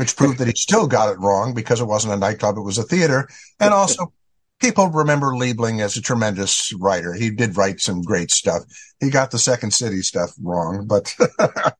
which 0.00 0.16
proved 0.16 0.38
that 0.38 0.48
he 0.48 0.54
still 0.56 0.86
got 0.86 1.12
it 1.12 1.18
wrong 1.18 1.52
because 1.52 1.78
it 1.78 1.86
wasn't 1.86 2.14
a 2.14 2.16
nightclub, 2.16 2.56
it 2.56 2.62
was 2.62 2.78
a 2.78 2.82
theater. 2.82 3.28
And 3.60 3.74
also, 3.74 4.14
people 4.58 4.88
remember 4.88 5.32
Liebling 5.32 5.82
as 5.82 5.94
a 5.94 6.00
tremendous 6.00 6.72
writer. 6.78 7.12
He 7.12 7.28
did 7.28 7.54
write 7.54 7.80
some 7.80 8.00
great 8.00 8.30
stuff. 8.30 8.62
He 8.98 9.10
got 9.10 9.30
the 9.30 9.38
Second 9.38 9.72
City 9.72 10.00
stuff 10.00 10.32
wrong, 10.42 10.86
but 10.86 11.14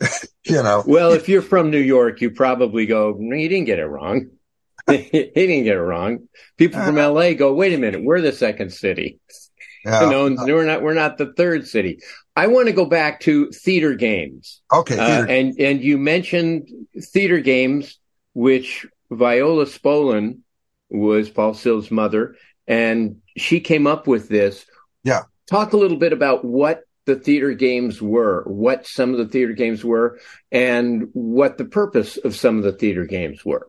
you 0.44 0.62
know. 0.62 0.82
Well, 0.86 1.12
if 1.12 1.28
you're 1.28 1.42
from 1.42 1.70
New 1.70 1.80
York, 1.80 2.20
you 2.20 2.30
probably 2.30 2.86
go, 2.86 3.16
no, 3.18 3.36
he 3.36 3.48
didn't 3.48 3.66
get 3.66 3.78
it 3.78 3.86
wrong. 3.86 4.30
he 4.88 5.30
didn't 5.34 5.64
get 5.64 5.76
it 5.76 5.82
wrong. 5.82 6.28
People 6.56 6.80
from 6.82 6.96
LA 6.96 7.34
go, 7.34 7.54
wait 7.54 7.72
a 7.72 7.78
minute, 7.78 8.02
we're 8.02 8.20
the 8.20 8.32
second 8.32 8.72
city. 8.72 9.20
Yeah. 9.84 10.04
You 10.04 10.10
know, 10.10 10.44
we're 10.44 10.66
not 10.66 10.82
we're 10.82 10.94
not 10.94 11.16
the 11.16 11.32
third 11.32 11.66
city. 11.66 12.00
I 12.36 12.46
want 12.46 12.68
to 12.68 12.72
go 12.72 12.84
back 12.84 13.20
to 13.20 13.50
theater 13.50 13.94
games. 13.94 14.62
Okay. 14.72 14.98
Uh, 14.98 15.26
and, 15.26 15.58
and 15.58 15.82
you 15.82 15.98
mentioned 15.98 16.68
theater 16.98 17.40
games, 17.40 17.98
which 18.34 18.86
Viola 19.10 19.66
Spolin 19.66 20.40
was 20.88 21.30
Paul 21.30 21.54
Sills' 21.54 21.90
mother, 21.90 22.36
and 22.66 23.16
she 23.36 23.60
came 23.60 23.86
up 23.86 24.06
with 24.06 24.28
this. 24.28 24.64
Yeah. 25.02 25.22
Talk 25.48 25.72
a 25.72 25.76
little 25.76 25.96
bit 25.96 26.12
about 26.12 26.44
what 26.44 26.82
the 27.06 27.16
theater 27.16 27.52
games 27.52 28.00
were, 28.00 28.44
what 28.44 28.86
some 28.86 29.12
of 29.12 29.18
the 29.18 29.26
theater 29.26 29.52
games 29.52 29.84
were, 29.84 30.18
and 30.52 31.08
what 31.12 31.58
the 31.58 31.64
purpose 31.64 32.16
of 32.18 32.36
some 32.36 32.58
of 32.58 32.64
the 32.64 32.72
theater 32.72 33.04
games 33.04 33.44
were. 33.44 33.68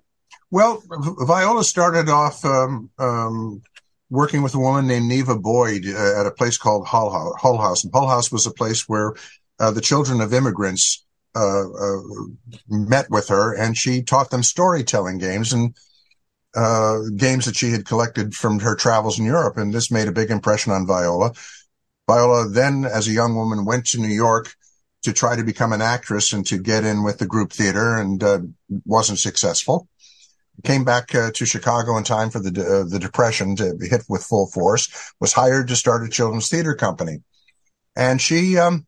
Well, 0.50 0.84
Viola 1.26 1.64
started 1.64 2.10
off 2.10 2.44
um, 2.44 2.90
um, 3.00 3.62
working 4.10 4.44
with 4.44 4.54
a 4.54 4.60
woman 4.60 4.86
named 4.86 5.08
Neva 5.08 5.40
Boyd 5.40 5.86
uh, 5.88 6.20
at 6.20 6.28
a 6.28 6.32
place 6.32 6.58
called 6.58 6.86
Hull 6.86 7.10
House. 7.10 7.34
Hull 7.40 7.58
House. 7.58 7.84
And 7.84 7.94
Hull 7.94 8.08
House 8.08 8.32
was 8.32 8.46
a 8.46 8.52
place 8.52 8.88
where 8.88 9.14
uh, 9.60 9.72
the 9.72 9.82
children 9.82 10.20
of 10.20 10.34
immigrants 10.34 11.06
uh, 11.34 11.70
uh, 11.70 12.02
met 12.68 13.10
with 13.10 13.30
her, 13.30 13.56
and 13.56 13.78
she 13.78 14.04
taught 14.04 14.30
them 14.30 14.44
storytelling 14.44 15.18
games 15.18 15.54
and 15.54 15.74
uh, 16.54 17.00
games 17.16 17.46
that 17.46 17.56
she 17.56 17.72
had 17.72 17.86
collected 17.86 18.34
from 18.34 18.60
her 18.60 18.76
travels 18.76 19.18
in 19.18 19.26
Europe. 19.26 19.56
And 19.56 19.74
this 19.74 19.90
made 19.90 20.10
a 20.10 20.14
big 20.14 20.30
impression 20.30 20.74
on 20.74 20.86
Viola. 20.86 21.32
Viola 22.08 22.50
then, 22.50 22.86
as 22.86 23.08
a 23.08 23.12
young 23.12 23.36
woman, 23.36 23.66
went 23.66 23.86
to 23.88 24.00
New 24.00 24.08
York 24.08 24.54
to 25.04 25.14
try 25.14 25.36
to 25.36 25.44
become 25.44 25.74
an 25.74 25.82
actress 25.82 26.34
and 26.34 26.46
to 26.48 26.58
get 26.58 26.84
in 26.84 27.04
with 27.04 27.18
the 27.18 27.26
group 27.26 27.52
theater 27.52 27.98
and 27.98 28.24
uh, 28.24 28.40
wasn't 28.86 29.20
successful 29.20 29.88
came 30.64 30.84
back 30.84 31.14
uh, 31.16 31.32
to 31.32 31.46
Chicago 31.46 31.98
in 31.98 32.04
time 32.04 32.30
for 32.30 32.40
the 32.40 32.50
uh, 32.50 32.84
the 32.90 33.00
depression 33.00 33.56
to 33.56 33.76
be 33.76 33.88
hit 33.88 34.04
with 34.08 34.24
full 34.24 34.48
force. 34.48 35.14
Was 35.20 35.34
hired 35.34 35.68
to 35.70 35.76
start 35.76 36.06
a 36.06 36.10
children's 36.10 36.50
theater 36.50 36.76
company, 36.76 37.24
and 37.96 38.22
she 38.22 38.58
um, 38.58 38.86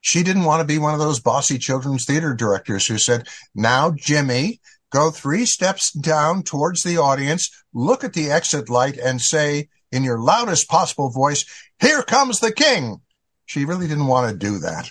she 0.00 0.22
didn't 0.22 0.44
want 0.44 0.60
to 0.60 0.66
be 0.66 0.78
one 0.78 0.94
of 0.94 1.00
those 1.00 1.20
bossy 1.20 1.58
children's 1.58 2.04
theater 2.04 2.34
directors 2.34 2.86
who 2.86 2.98
said, 2.98 3.28
"Now, 3.54 3.92
Jimmy." 3.92 4.60
Go 4.90 5.10
three 5.10 5.44
steps 5.44 5.90
down 5.90 6.44
towards 6.44 6.84
the 6.84 6.98
audience, 6.98 7.50
look 7.72 8.04
at 8.04 8.12
the 8.12 8.30
exit 8.30 8.70
light 8.70 8.96
and 8.96 9.20
say 9.20 9.68
in 9.94 10.04
your 10.04 10.18
loudest 10.18 10.68
possible 10.68 11.10
voice, 11.10 11.44
here 11.80 12.02
comes 12.02 12.40
the 12.40 12.52
king. 12.52 13.00
She 13.46 13.64
really 13.64 13.86
didn't 13.86 14.06
want 14.06 14.30
to 14.30 14.36
do 14.36 14.58
that. 14.58 14.90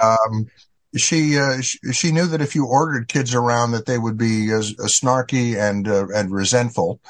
um, 0.02 0.46
she, 0.96 1.38
uh, 1.38 1.60
she 1.60 2.12
knew 2.12 2.26
that 2.26 2.42
if 2.42 2.54
you 2.54 2.66
ordered 2.66 3.08
kids 3.08 3.34
around 3.34 3.72
that 3.72 3.86
they 3.86 3.98
would 3.98 4.18
be 4.18 4.50
as, 4.50 4.74
as 4.82 4.98
snarky 4.98 5.56
and 5.56 5.88
uh, 5.88 6.06
and 6.14 6.30
resentful. 6.30 7.00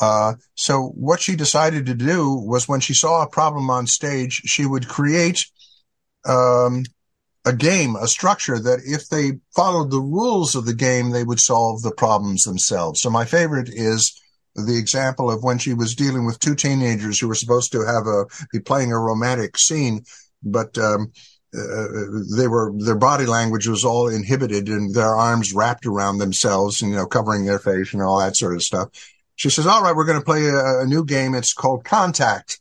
Uh, 0.00 0.34
so 0.54 0.88
what 0.94 1.20
she 1.20 1.36
decided 1.36 1.86
to 1.86 1.94
do 1.94 2.34
was 2.34 2.68
when 2.68 2.80
she 2.80 2.94
saw 2.94 3.22
a 3.22 3.28
problem 3.28 3.70
on 3.70 3.86
stage, 3.86 4.42
she 4.46 4.64
would 4.64 4.88
create 4.88 5.44
um, 6.24 6.84
a 7.44 7.52
game, 7.52 7.96
a 7.96 8.06
structure 8.06 8.58
that 8.58 8.80
if 8.84 9.08
they 9.08 9.32
followed 9.54 9.90
the 9.90 10.00
rules 10.00 10.54
of 10.54 10.64
the 10.66 10.74
game, 10.74 11.10
they 11.10 11.24
would 11.24 11.40
solve 11.40 11.82
the 11.82 11.92
problems 11.92 12.44
themselves. 12.44 13.00
So 13.00 13.10
my 13.10 13.24
favorite 13.24 13.68
is 13.70 14.18
the 14.66 14.78
example 14.78 15.30
of 15.30 15.42
when 15.42 15.58
she 15.58 15.74
was 15.74 15.94
dealing 15.94 16.26
with 16.26 16.38
two 16.38 16.54
teenagers 16.54 17.18
who 17.18 17.28
were 17.28 17.34
supposed 17.34 17.72
to 17.72 17.84
have 17.84 18.06
a 18.06 18.24
be 18.52 18.60
playing 18.60 18.92
a 18.92 18.98
romantic 18.98 19.58
scene, 19.58 20.04
but 20.42 20.76
um, 20.78 21.12
uh, 21.52 21.86
they 22.36 22.46
were 22.46 22.72
their 22.78 22.96
body 22.96 23.26
language 23.26 23.66
was 23.66 23.84
all 23.84 24.08
inhibited 24.08 24.68
and 24.68 24.94
their 24.94 25.16
arms 25.16 25.52
wrapped 25.52 25.84
around 25.84 26.18
themselves 26.18 26.80
and 26.80 26.92
you 26.92 26.96
know 26.96 27.06
covering 27.06 27.44
their 27.44 27.58
face 27.58 27.92
and 27.92 28.02
all 28.02 28.20
that 28.20 28.36
sort 28.36 28.54
of 28.54 28.62
stuff. 28.62 28.88
She 29.34 29.50
says 29.50 29.66
all 29.66 29.82
right 29.82 29.96
we're 29.96 30.06
going 30.06 30.20
to 30.20 30.24
play 30.24 30.46
a, 30.46 30.80
a, 30.80 30.86
new 30.86 31.04
game. 31.04 31.34
It's 31.34 31.52
called 31.52 31.84
contact. 31.84 32.60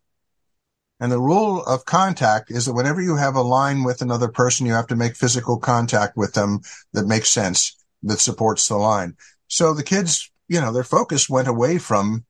And 1.00 1.12
the 1.12 1.20
rule 1.20 1.64
of 1.64 1.86
contact 1.86 2.50
is 2.50 2.66
that 2.66 2.74
whenever 2.74 3.00
you 3.00 3.16
have 3.16 3.36
a 3.36 3.42
line 3.42 3.84
with 3.84 4.02
another 4.02 4.28
person 4.28 4.66
you 4.66 4.74
have 4.74 4.88
to 4.88 4.96
make 4.96 5.16
physical 5.16 5.60
contact 5.60 6.18
with 6.18 6.34
them 6.34 6.62
that 6.94 7.06
makes 7.06 7.30
sense 7.30 7.78
that 8.02 8.20
supports 8.20 8.68
the 8.68 8.78
line. 8.78 9.18
So 9.48 9.76
the 9.76 9.84
kids 9.84 10.32
you 10.50 10.60
know 10.60 10.74
their 10.74 10.84
focus 10.84 11.30
went 11.30 11.48
away 11.48 11.78
from 11.78 12.26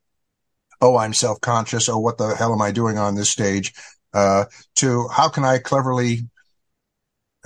oh 0.81 0.97
i'm 0.97 1.13
self-conscious 1.13 1.89
oh 1.89 1.97
what 1.97 2.17
the 2.17 2.35
hell 2.35 2.53
am 2.53 2.61
i 2.61 2.71
doing 2.71 2.97
on 2.97 3.15
this 3.15 3.29
stage 3.29 3.73
uh, 4.13 4.45
to 4.75 5.07
how 5.07 5.29
can 5.29 5.43
i 5.43 5.57
cleverly 5.57 6.29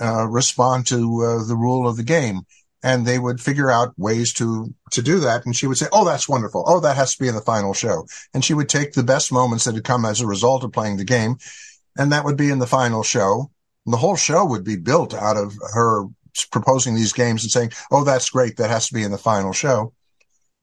uh, 0.00 0.26
respond 0.26 0.86
to 0.88 1.22
uh, 1.22 1.44
the 1.44 1.56
rule 1.56 1.88
of 1.88 1.96
the 1.96 2.02
game. 2.02 2.42
And 2.82 3.06
they 3.06 3.18
would 3.18 3.40
figure 3.40 3.70
out 3.70 3.94
ways 3.96 4.34
to, 4.34 4.74
to 4.90 5.00
do 5.00 5.20
that. 5.20 5.46
And 5.46 5.56
she 5.56 5.66
would 5.66 5.78
say, 5.78 5.86
Oh, 5.92 6.04
that's 6.04 6.28
wonderful. 6.28 6.64
Oh, 6.66 6.80
that 6.80 6.96
has 6.96 7.14
to 7.14 7.22
be 7.22 7.28
in 7.28 7.34
the 7.34 7.40
final 7.40 7.72
show. 7.72 8.06
And 8.34 8.44
she 8.44 8.52
would 8.52 8.68
take 8.68 8.92
the 8.92 9.02
best 9.02 9.32
moments 9.32 9.64
that 9.64 9.74
had 9.74 9.84
come 9.84 10.04
as 10.04 10.20
a 10.20 10.26
result 10.26 10.64
of 10.64 10.72
playing 10.72 10.98
the 10.98 11.04
game. 11.04 11.36
And 11.96 12.12
that 12.12 12.24
would 12.24 12.36
be 12.36 12.50
in 12.50 12.58
the 12.58 12.66
final 12.66 13.02
show. 13.02 13.50
And 13.86 13.92
the 13.92 13.98
whole 13.98 14.16
show 14.16 14.44
would 14.44 14.64
be 14.64 14.76
built 14.76 15.14
out 15.14 15.38
of 15.38 15.54
her 15.72 16.04
proposing 16.50 16.94
these 16.94 17.14
games 17.14 17.42
and 17.42 17.50
saying, 17.50 17.72
Oh, 17.90 18.04
that's 18.04 18.28
great. 18.28 18.58
That 18.58 18.70
has 18.70 18.88
to 18.88 18.94
be 18.94 19.02
in 19.02 19.12
the 19.12 19.18
final 19.18 19.54
show. 19.54 19.94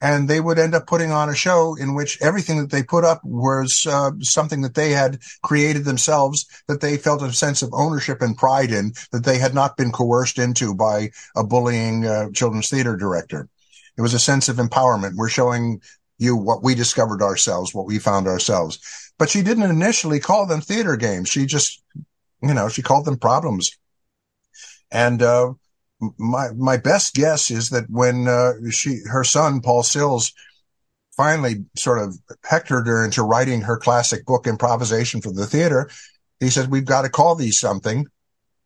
And 0.01 0.27
they 0.27 0.39
would 0.39 0.57
end 0.57 0.73
up 0.73 0.87
putting 0.87 1.11
on 1.11 1.29
a 1.29 1.35
show 1.35 1.75
in 1.75 1.93
which 1.93 2.19
everything 2.21 2.59
that 2.59 2.71
they 2.71 2.81
put 2.81 3.05
up 3.05 3.21
was 3.23 3.85
uh, 3.87 4.11
something 4.21 4.61
that 4.61 4.73
they 4.73 4.89
had 4.89 5.19
created 5.43 5.85
themselves, 5.85 6.45
that 6.67 6.81
they 6.81 6.97
felt 6.97 7.21
a 7.21 7.31
sense 7.31 7.61
of 7.61 7.69
ownership 7.73 8.21
and 8.21 8.35
pride 8.35 8.71
in, 8.71 8.93
that 9.11 9.23
they 9.23 9.37
had 9.37 9.53
not 9.53 9.77
been 9.77 9.91
coerced 9.91 10.39
into 10.39 10.73
by 10.73 11.11
a 11.35 11.43
bullying 11.43 12.05
uh, 12.05 12.29
children's 12.31 12.69
theater 12.69 12.97
director. 12.97 13.47
It 13.95 14.01
was 14.01 14.15
a 14.15 14.19
sense 14.19 14.49
of 14.49 14.57
empowerment. 14.57 15.15
We're 15.15 15.29
showing 15.29 15.81
you 16.17 16.35
what 16.35 16.63
we 16.63 16.73
discovered 16.73 17.21
ourselves, 17.21 17.73
what 17.73 17.85
we 17.85 17.99
found 17.99 18.27
ourselves. 18.27 18.79
But 19.19 19.29
she 19.29 19.43
didn't 19.43 19.69
initially 19.69 20.19
call 20.19 20.47
them 20.47 20.61
theater 20.61 20.97
games. 20.97 21.29
She 21.29 21.45
just, 21.45 21.83
you 22.41 22.53
know, 22.53 22.69
she 22.69 22.81
called 22.81 23.05
them 23.05 23.17
problems. 23.17 23.71
And, 24.91 25.21
uh, 25.21 25.53
my 26.17 26.49
my 26.55 26.77
best 26.77 27.13
guess 27.13 27.51
is 27.51 27.69
that 27.69 27.89
when 27.89 28.27
uh, 28.27 28.53
she 28.71 28.99
her 29.09 29.23
son 29.23 29.61
Paul 29.61 29.83
Sills 29.83 30.33
finally 31.15 31.65
sort 31.77 31.99
of 31.99 32.17
hectored 32.43 32.87
her 32.87 33.03
into 33.03 33.23
writing 33.23 33.61
her 33.61 33.77
classic 33.77 34.25
book 34.25 34.47
improvisation 34.47 35.21
for 35.21 35.31
the 35.31 35.45
theater, 35.45 35.89
he 36.39 36.49
said 36.49 36.71
we've 36.71 36.85
got 36.85 37.03
to 37.03 37.09
call 37.09 37.35
these 37.35 37.59
something. 37.59 38.05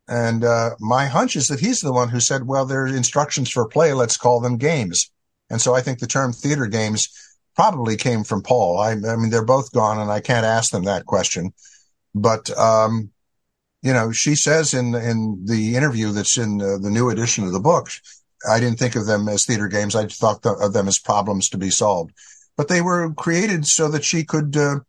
And 0.08 0.44
uh, 0.44 0.70
my 0.78 1.06
hunch 1.06 1.34
is 1.34 1.48
that 1.48 1.60
he's 1.60 1.80
the 1.80 1.92
one 1.92 2.08
who 2.08 2.20
said, 2.20 2.46
"Well, 2.46 2.64
there 2.64 2.84
are 2.84 2.86
instructions 2.86 3.50
for 3.50 3.68
play. 3.68 3.92
Let's 3.92 4.16
call 4.16 4.40
them 4.40 4.56
games." 4.56 5.10
And 5.50 5.60
so 5.60 5.74
I 5.74 5.80
think 5.80 5.98
the 5.98 6.06
term 6.06 6.32
theater 6.32 6.66
games 6.66 7.08
probably 7.56 7.96
came 7.96 8.22
from 8.22 8.42
Paul. 8.42 8.78
I, 8.78 8.92
I 8.92 9.16
mean, 9.16 9.30
they're 9.30 9.44
both 9.44 9.72
gone, 9.72 9.98
and 9.98 10.10
I 10.10 10.20
can't 10.20 10.46
ask 10.46 10.70
them 10.70 10.84
that 10.84 11.06
question. 11.06 11.52
But 12.14 12.56
um, 12.56 13.10
you 13.86 13.92
know, 13.92 14.10
she 14.10 14.34
says 14.34 14.74
in 14.74 14.96
in 14.96 15.44
the 15.44 15.76
interview 15.76 16.10
that's 16.10 16.36
in 16.36 16.58
the, 16.58 16.76
the 16.82 16.90
new 16.90 17.08
edition 17.08 17.44
of 17.44 17.52
the 17.52 17.60
book, 17.60 17.88
I 18.50 18.58
didn't 18.58 18.80
think 18.80 18.96
of 18.96 19.06
them 19.06 19.28
as 19.28 19.46
theater 19.46 19.68
games. 19.68 19.94
I 19.94 20.06
thought 20.06 20.44
of 20.44 20.72
them 20.72 20.88
as 20.88 20.98
problems 20.98 21.48
to 21.50 21.58
be 21.58 21.70
solved, 21.70 22.12
but 22.56 22.66
they 22.66 22.82
were 22.82 23.14
created 23.14 23.64
so 23.64 23.88
that 23.90 24.04
she 24.04 24.24
could 24.24 24.56
uh, 24.56 24.80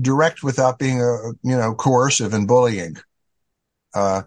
direct 0.00 0.42
without 0.42 0.80
being, 0.80 1.00
uh, 1.00 1.30
you 1.44 1.56
know, 1.56 1.76
coercive 1.76 2.34
and 2.34 2.48
bullying. 2.48 2.96
Uh, 3.94 4.22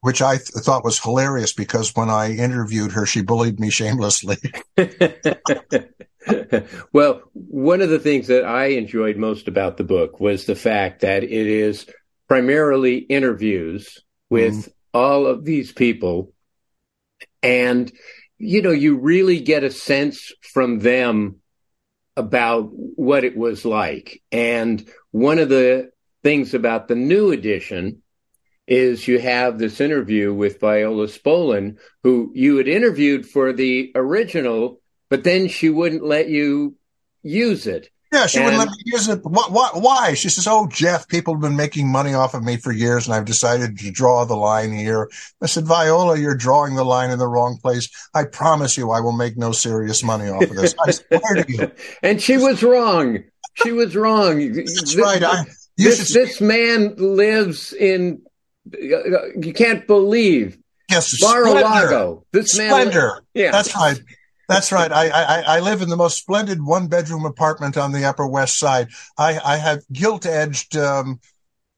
which 0.00 0.22
I 0.22 0.36
th- 0.36 0.48
thought 0.48 0.84
was 0.84 0.98
hilarious 0.98 1.52
because 1.54 1.94
when 1.94 2.10
I 2.10 2.32
interviewed 2.32 2.92
her, 2.92 3.06
she 3.06 3.22
bullied 3.22 3.58
me 3.58 3.70
shamelessly. 3.70 4.36
well, 6.92 7.22
one 7.32 7.80
of 7.80 7.88
the 7.88 7.98
things 7.98 8.26
that 8.26 8.44
I 8.44 8.66
enjoyed 8.66 9.16
most 9.16 9.48
about 9.48 9.78
the 9.78 9.84
book 9.84 10.20
was 10.20 10.44
the 10.44 10.56
fact 10.56 11.00
that 11.00 11.24
it 11.24 11.32
is 11.32 11.86
primarily 12.28 12.98
interviews 12.98 14.02
with 14.30 14.54
mm. 14.54 14.72
all 14.92 15.26
of 15.26 15.44
these 15.44 15.72
people. 15.72 16.32
And, 17.42 17.92
you 18.38 18.62
know, 18.62 18.70
you 18.70 18.98
really 18.98 19.40
get 19.40 19.64
a 19.64 19.70
sense 19.70 20.32
from 20.40 20.78
them 20.78 21.36
about 22.16 22.70
what 22.72 23.24
it 23.24 23.36
was 23.36 23.64
like. 23.64 24.22
And 24.32 24.88
one 25.10 25.38
of 25.38 25.48
the 25.48 25.90
things 26.22 26.54
about 26.54 26.88
the 26.88 26.94
new 26.94 27.32
edition 27.32 28.02
is 28.66 29.06
you 29.06 29.18
have 29.18 29.58
this 29.58 29.80
interview 29.80 30.32
with 30.32 30.60
Viola 30.60 31.06
Spolin, 31.06 31.76
who 32.02 32.32
you 32.34 32.56
had 32.56 32.68
interviewed 32.68 33.26
for 33.26 33.52
the 33.52 33.92
original, 33.94 34.80
but 35.10 35.22
then 35.22 35.48
she 35.48 35.68
wouldn't 35.68 36.04
let 36.04 36.28
you 36.28 36.76
use 37.22 37.66
it. 37.66 37.90
Yeah, 38.14 38.26
she 38.26 38.38
and, 38.38 38.44
wouldn't 38.44 38.60
let 38.60 38.68
me 38.68 38.82
use 38.86 39.08
it. 39.08 39.20
Why, 39.24 39.70
why? 39.74 40.14
She 40.14 40.28
says, 40.28 40.46
"Oh, 40.46 40.68
Jeff, 40.68 41.08
people 41.08 41.34
have 41.34 41.40
been 41.40 41.56
making 41.56 41.90
money 41.90 42.14
off 42.14 42.32
of 42.32 42.44
me 42.44 42.56
for 42.56 42.70
years, 42.70 43.06
and 43.06 43.14
I've 43.14 43.24
decided 43.24 43.76
to 43.78 43.90
draw 43.90 44.24
the 44.24 44.36
line 44.36 44.72
here." 44.72 45.10
I 45.42 45.46
said, 45.46 45.66
"Viola, 45.66 46.16
you're 46.16 46.36
drawing 46.36 46.76
the 46.76 46.84
line 46.84 47.10
in 47.10 47.18
the 47.18 47.26
wrong 47.26 47.58
place. 47.60 47.88
I 48.14 48.24
promise 48.24 48.76
you, 48.76 48.92
I 48.92 49.00
will 49.00 49.12
make 49.12 49.36
no 49.36 49.50
serious 49.50 50.04
money 50.04 50.28
off 50.28 50.44
of 50.44 50.54
this. 50.54 50.76
I 50.86 50.92
swear 50.92 51.42
to 51.42 51.52
you." 51.52 51.72
And 52.04 52.22
she 52.22 52.36
was 52.36 52.62
wrong. 52.62 53.24
She 53.54 53.72
was 53.72 53.96
wrong. 53.96 54.52
That's 54.52 54.94
this, 54.94 54.96
right. 54.96 55.22
I, 55.22 55.44
this, 55.76 56.12
this 56.12 56.40
man 56.40 56.94
lives 56.96 57.72
in. 57.72 58.22
You 58.70 59.52
can't 59.56 59.88
believe. 59.88 60.56
Yes, 60.88 61.20
Mar-a-Lago. 61.20 62.24
This 62.30 62.52
splendor. 62.52 63.12
man. 63.14 63.20
Yeah, 63.34 63.50
that's 63.50 63.74
right. 63.74 64.00
That's 64.48 64.72
right. 64.72 64.92
I, 64.92 65.08
I, 65.08 65.40
I 65.56 65.60
live 65.60 65.82
in 65.82 65.88
the 65.88 65.96
most 65.96 66.18
splendid 66.18 66.62
one 66.62 66.88
bedroom 66.88 67.24
apartment 67.24 67.76
on 67.76 67.92
the 67.92 68.04
Upper 68.04 68.26
West 68.26 68.58
Side. 68.58 68.88
I, 69.16 69.38
I 69.38 69.56
have 69.56 69.82
gilt 69.92 70.26
edged, 70.26 70.76
um, 70.76 71.20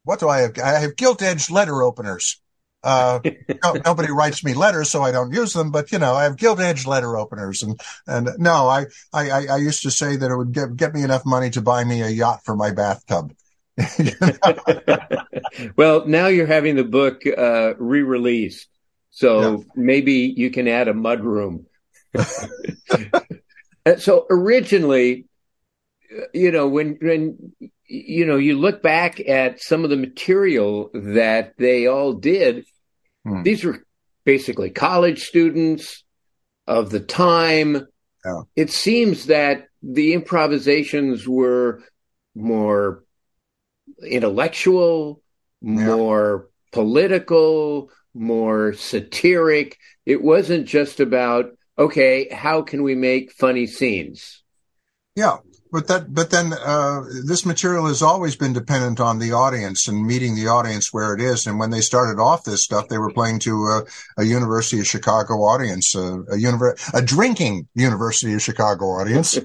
what 0.05 0.21
do 0.21 0.29
I 0.29 0.41
have? 0.41 0.59
I 0.59 0.81
have 0.81 0.97
gilt 0.97 1.23
edged 1.23 1.51
letter 1.51 1.83
openers. 1.83 2.41
Uh, 2.83 3.21
no, 3.65 3.73
nobody 3.85 4.13
writes 4.13 4.45
me 4.45 4.55
letters, 4.55 4.91
so 4.91 5.03
I 5.03 5.11
don't 5.11 5.33
use 5.33 5.53
them. 5.53 5.73
But 5.73 5.91
you 5.91 5.99
know, 5.99 6.15
I 6.15 6.23
have 6.23 6.37
gilt 6.37 6.61
edged 6.61 6.87
letter 6.87 7.17
openers, 7.17 7.65
and 7.65 7.81
and 8.07 8.29
no, 8.39 8.69
I, 8.69 8.87
I 9.13 9.49
I 9.49 9.57
used 9.57 9.83
to 9.83 9.91
say 9.91 10.15
that 10.15 10.31
it 10.31 10.37
would 10.37 10.53
get 10.53 10.77
get 10.77 10.95
me 10.95 11.03
enough 11.03 11.27
money 11.27 11.51
to 11.51 11.61
buy 11.61 11.83
me 11.83 12.03
a 12.03 12.09
yacht 12.09 12.43
for 12.45 12.55
my 12.55 12.71
bathtub. 12.71 13.35
well, 15.77 16.07
now 16.07 16.29
you're 16.29 16.47
having 16.47 16.77
the 16.77 16.85
book 16.85 17.27
uh, 17.27 17.75
re-released, 17.77 18.69
so 19.11 19.41
yeah. 19.41 19.65
maybe 19.75 20.33
you 20.37 20.51
can 20.51 20.69
add 20.69 20.87
a 20.87 20.95
mudroom 20.95 21.65
so 23.99 24.27
originally, 24.31 25.27
you 26.33 26.53
know, 26.53 26.69
when 26.69 26.99
when 27.01 27.53
you 27.87 28.27
know 28.27 28.37
you 28.37 28.59
look 28.59 28.83
back 28.83 29.21
at 29.21 29.63
some 29.63 29.85
of 29.85 29.91
the 29.91 29.97
material 29.97 30.91
that 30.93 31.55
they 31.59 31.87
all 31.87 32.13
did, 32.13 32.65
hmm. 33.25 33.43
these 33.43 33.65
were 33.65 33.85
basically 34.25 34.71
college 34.71 35.25
students 35.25 36.05
of 36.67 36.91
the 36.91 37.01
time. 37.01 37.87
Yeah. 38.25 38.43
It 38.57 38.71
seems 38.71 39.27
that 39.27 39.69
the 39.83 40.15
improvisations 40.15 41.29
were 41.29 41.83
more 42.35 43.05
intellectual, 44.05 45.23
more 45.63 46.49
political, 46.73 47.91
more 48.15 48.73
satiric. 48.75 49.79
It 50.05 50.23
wasn't 50.23 50.67
just 50.67 51.01
about 51.01 51.57
okay, 51.79 52.29
how 52.29 52.63
can 52.63 52.83
we 52.83 52.95
make 52.95 53.33
funny 53.33 53.67
scenes? 53.67 54.43
Yeah, 55.15 55.39
but 55.73 55.89
that, 55.89 56.15
but 56.15 56.31
then 56.31 56.53
uh, 56.53 57.03
this 57.25 57.45
material 57.45 57.87
has 57.87 58.03
always 58.03 58.37
been 58.37 58.53
dependent 58.53 59.01
on 59.01 59.19
the 59.19 59.33
audience 59.33 59.89
and 59.89 60.07
meeting 60.07 60.35
the 60.35 60.49
audience 60.49 60.93
where 60.93 61.15
it 61.15 61.21
is. 61.21 61.47
And 61.47 61.59
when 61.59 61.71
they 61.71 61.81
started 61.81 62.21
off 62.21 62.45
this 62.45 62.63
stuff, 62.63 62.89
they 62.89 62.99
were 62.99 63.13
playing 63.13 63.41
to 63.41 63.67
a, 63.67 63.83
a 64.23 64.25
University 64.25 64.81
of 64.81 64.87
Chicago 64.87 65.35
audience, 65.35 65.95
a, 65.95 66.01
a, 66.01 66.37
univer- 66.37 66.79
a 66.95 67.03
drinking 67.03 67.69
University 67.75 68.35
of 68.35 68.43
Chicago 68.43 68.87
audience. 68.87 69.39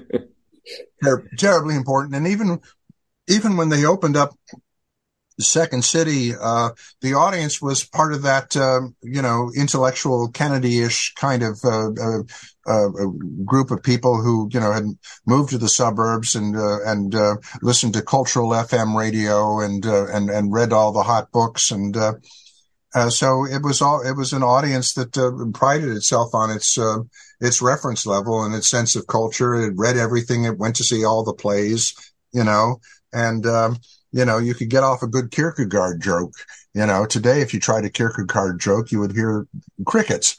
They're 1.00 1.28
terribly 1.38 1.74
important. 1.74 2.14
And 2.14 2.26
even 2.28 2.60
even 3.28 3.56
when 3.56 3.68
they 3.68 3.84
opened 3.84 4.16
up 4.16 4.34
Second 5.40 5.84
City, 5.84 6.32
uh, 6.34 6.70
the 7.00 7.14
audience 7.14 7.60
was 7.60 7.84
part 7.84 8.12
of 8.12 8.22
that, 8.22 8.56
uh, 8.56 8.80
you 9.02 9.22
know, 9.22 9.50
intellectual 9.56 10.28
Kennedy-ish 10.28 11.14
kind 11.14 11.42
of 11.42 11.58
uh, 11.64 11.90
uh, 11.90 12.22
uh 12.66 12.88
group 13.44 13.70
of 13.70 13.82
people 13.82 14.20
who, 14.20 14.48
you 14.52 14.60
know, 14.60 14.72
had 14.72 14.84
moved 15.26 15.50
to 15.50 15.58
the 15.58 15.68
suburbs 15.68 16.34
and 16.34 16.56
uh, 16.56 16.82
and 16.84 17.14
listened 17.62 17.94
to 17.94 18.02
cultural 18.02 18.50
FM 18.50 18.96
radio 18.96 19.60
and 19.60 19.84
and 19.84 20.30
and 20.30 20.52
read 20.52 20.72
all 20.72 20.92
the 20.92 21.02
hot 21.02 21.30
books 21.32 21.70
and. 21.70 21.96
so 23.08 23.46
it 23.46 23.62
was 23.62 23.80
all. 23.80 24.02
It 24.06 24.16
was 24.16 24.34
an 24.34 24.42
audience 24.42 24.92
that 24.94 25.52
prided 25.54 25.96
itself 25.96 26.34
on 26.34 26.50
its 26.50 26.78
its 27.40 27.62
reference 27.62 28.04
level 28.06 28.44
and 28.44 28.54
its 28.54 28.68
sense 28.68 28.94
of 28.94 29.06
culture. 29.06 29.54
It 29.54 29.74
read 29.76 29.96
everything. 29.96 30.44
It 30.44 30.58
went 30.58 30.76
to 30.76 30.84
see 30.84 31.04
all 31.04 31.24
the 31.24 31.32
plays, 31.32 31.94
you 32.32 32.44
know, 32.44 32.80
and 33.12 33.46
um, 33.46 33.78
you 34.12 34.24
know, 34.24 34.38
you 34.38 34.54
could 34.54 34.70
get 34.70 34.84
off 34.84 35.02
a 35.02 35.06
good 35.06 35.30
Kierkegaard 35.30 36.00
joke. 36.02 36.34
You 36.74 36.86
know, 36.86 37.06
today, 37.06 37.40
if 37.40 37.52
you 37.52 37.60
tried 37.60 37.84
a 37.84 37.90
Kierkegaard 37.90 38.60
joke, 38.60 38.92
you 38.92 39.00
would 39.00 39.12
hear 39.12 39.46
crickets. 39.86 40.36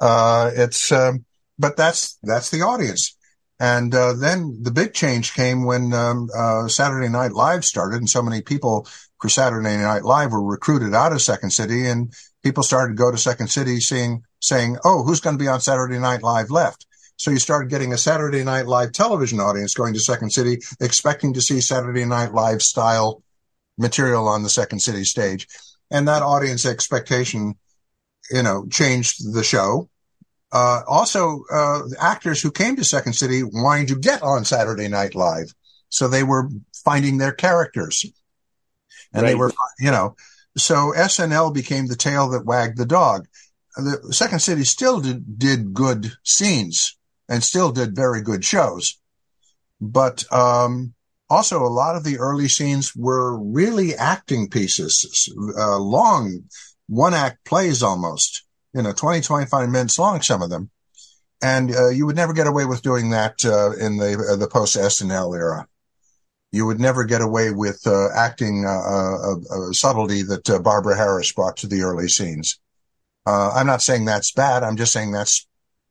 Uh, 0.00 0.50
it's, 0.54 0.90
um, 0.90 1.24
but 1.58 1.76
that's, 1.76 2.18
that's 2.22 2.50
the 2.50 2.62
audience. 2.62 3.16
And, 3.58 3.94
uh, 3.94 4.12
then 4.12 4.58
the 4.62 4.70
big 4.70 4.94
change 4.94 5.34
came 5.34 5.64
when, 5.64 5.92
um, 5.92 6.28
uh, 6.36 6.68
Saturday 6.68 7.08
Night 7.08 7.32
Live 7.32 7.64
started 7.64 7.98
and 7.98 8.08
so 8.08 8.22
many 8.22 8.42
people 8.42 8.86
for 9.20 9.28
Saturday 9.28 9.76
Night 9.76 10.04
Live 10.04 10.32
were 10.32 10.44
recruited 10.44 10.94
out 10.94 11.12
of 11.12 11.22
Second 11.22 11.50
City 11.50 11.86
and 11.86 12.12
people 12.42 12.62
started 12.62 12.92
to 12.92 13.02
go 13.02 13.10
to 13.10 13.18
Second 13.18 13.48
City 13.48 13.80
seeing, 13.80 14.22
saying, 14.40 14.76
Oh, 14.84 15.02
who's 15.02 15.20
going 15.20 15.38
to 15.38 15.42
be 15.42 15.48
on 15.48 15.60
Saturday 15.60 15.98
Night 15.98 16.22
Live 16.22 16.50
left? 16.50 16.85
So 17.16 17.30
you 17.30 17.38
started 17.38 17.70
getting 17.70 17.92
a 17.92 17.98
Saturday 17.98 18.44
Night 18.44 18.66
Live 18.66 18.92
television 18.92 19.40
audience 19.40 19.74
going 19.74 19.94
to 19.94 20.00
Second 20.00 20.30
City, 20.30 20.58
expecting 20.80 21.32
to 21.34 21.40
see 21.40 21.60
Saturday 21.60 22.04
Night 22.04 22.32
Live 22.32 22.60
style 22.60 23.22
material 23.78 24.28
on 24.28 24.42
the 24.42 24.50
Second 24.50 24.80
City 24.80 25.04
stage. 25.04 25.48
And 25.90 26.08
that 26.08 26.22
audience 26.22 26.66
expectation, 26.66 27.54
you 28.30 28.42
know, 28.42 28.66
changed 28.70 29.32
the 29.32 29.42
show. 29.42 29.88
Uh, 30.52 30.82
also, 30.86 31.44
uh, 31.52 31.82
actors 31.98 32.40
who 32.40 32.50
came 32.50 32.76
to 32.76 32.84
Second 32.84 33.14
City 33.14 33.42
wanting 33.42 33.86
to 33.86 33.96
get 33.96 34.22
on 34.22 34.44
Saturday 34.44 34.88
Night 34.88 35.14
Live. 35.14 35.52
So 35.88 36.08
they 36.08 36.22
were 36.22 36.50
finding 36.84 37.16
their 37.16 37.32
characters. 37.32 38.04
And 39.12 39.22
right. 39.22 39.30
they 39.30 39.34
were, 39.34 39.52
you 39.78 39.90
know, 39.90 40.16
so 40.58 40.92
SNL 40.96 41.54
became 41.54 41.86
the 41.86 41.96
tail 41.96 42.28
that 42.30 42.44
wagged 42.44 42.76
the 42.76 42.86
dog. 42.86 43.26
The 43.76 44.12
Second 44.12 44.40
City 44.40 44.64
still 44.64 45.00
did, 45.00 45.38
did 45.38 45.72
good 45.74 46.12
scenes 46.24 46.96
and 47.28 47.42
still 47.42 47.72
did 47.72 47.96
very 47.96 48.22
good 48.22 48.44
shows. 48.44 48.98
But, 49.80 50.30
um, 50.32 50.94
also 51.28 51.62
a 51.62 51.66
lot 51.66 51.96
of 51.96 52.04
the 52.04 52.18
early 52.18 52.48
scenes 52.48 52.94
were 52.94 53.36
really 53.38 53.94
acting 53.94 54.48
pieces, 54.48 55.28
uh, 55.58 55.78
long 55.78 56.44
one 56.88 57.14
act 57.14 57.44
plays 57.44 57.82
almost, 57.82 58.44
you 58.72 58.82
know, 58.82 58.92
20, 58.92 59.20
25 59.20 59.68
minutes 59.68 59.98
long, 59.98 60.22
some 60.22 60.42
of 60.42 60.50
them. 60.50 60.70
And, 61.42 61.74
uh, 61.74 61.88
you 61.88 62.06
would 62.06 62.16
never 62.16 62.32
get 62.32 62.46
away 62.46 62.64
with 62.64 62.82
doing 62.82 63.10
that, 63.10 63.44
uh, 63.44 63.72
in 63.72 63.98
the, 63.98 64.26
uh, 64.32 64.36
the 64.36 64.48
post 64.48 64.76
SNL 64.76 65.36
era. 65.36 65.66
You 66.52 66.64
would 66.66 66.80
never 66.80 67.04
get 67.04 67.20
away 67.20 67.50
with, 67.50 67.86
uh, 67.86 68.08
acting, 68.14 68.64
uh, 68.64 69.72
subtlety 69.72 70.22
that 70.22 70.60
Barbara 70.62 70.96
Harris 70.96 71.32
brought 71.32 71.56
to 71.58 71.66
the 71.66 71.82
early 71.82 72.08
scenes. 72.08 72.58
I'm 73.26 73.66
not 73.66 73.82
saying 73.82 74.04
that's 74.04 74.32
bad. 74.32 74.62
I'm 74.62 74.76
just 74.76 74.92
saying 74.92 75.10
that's. 75.10 75.46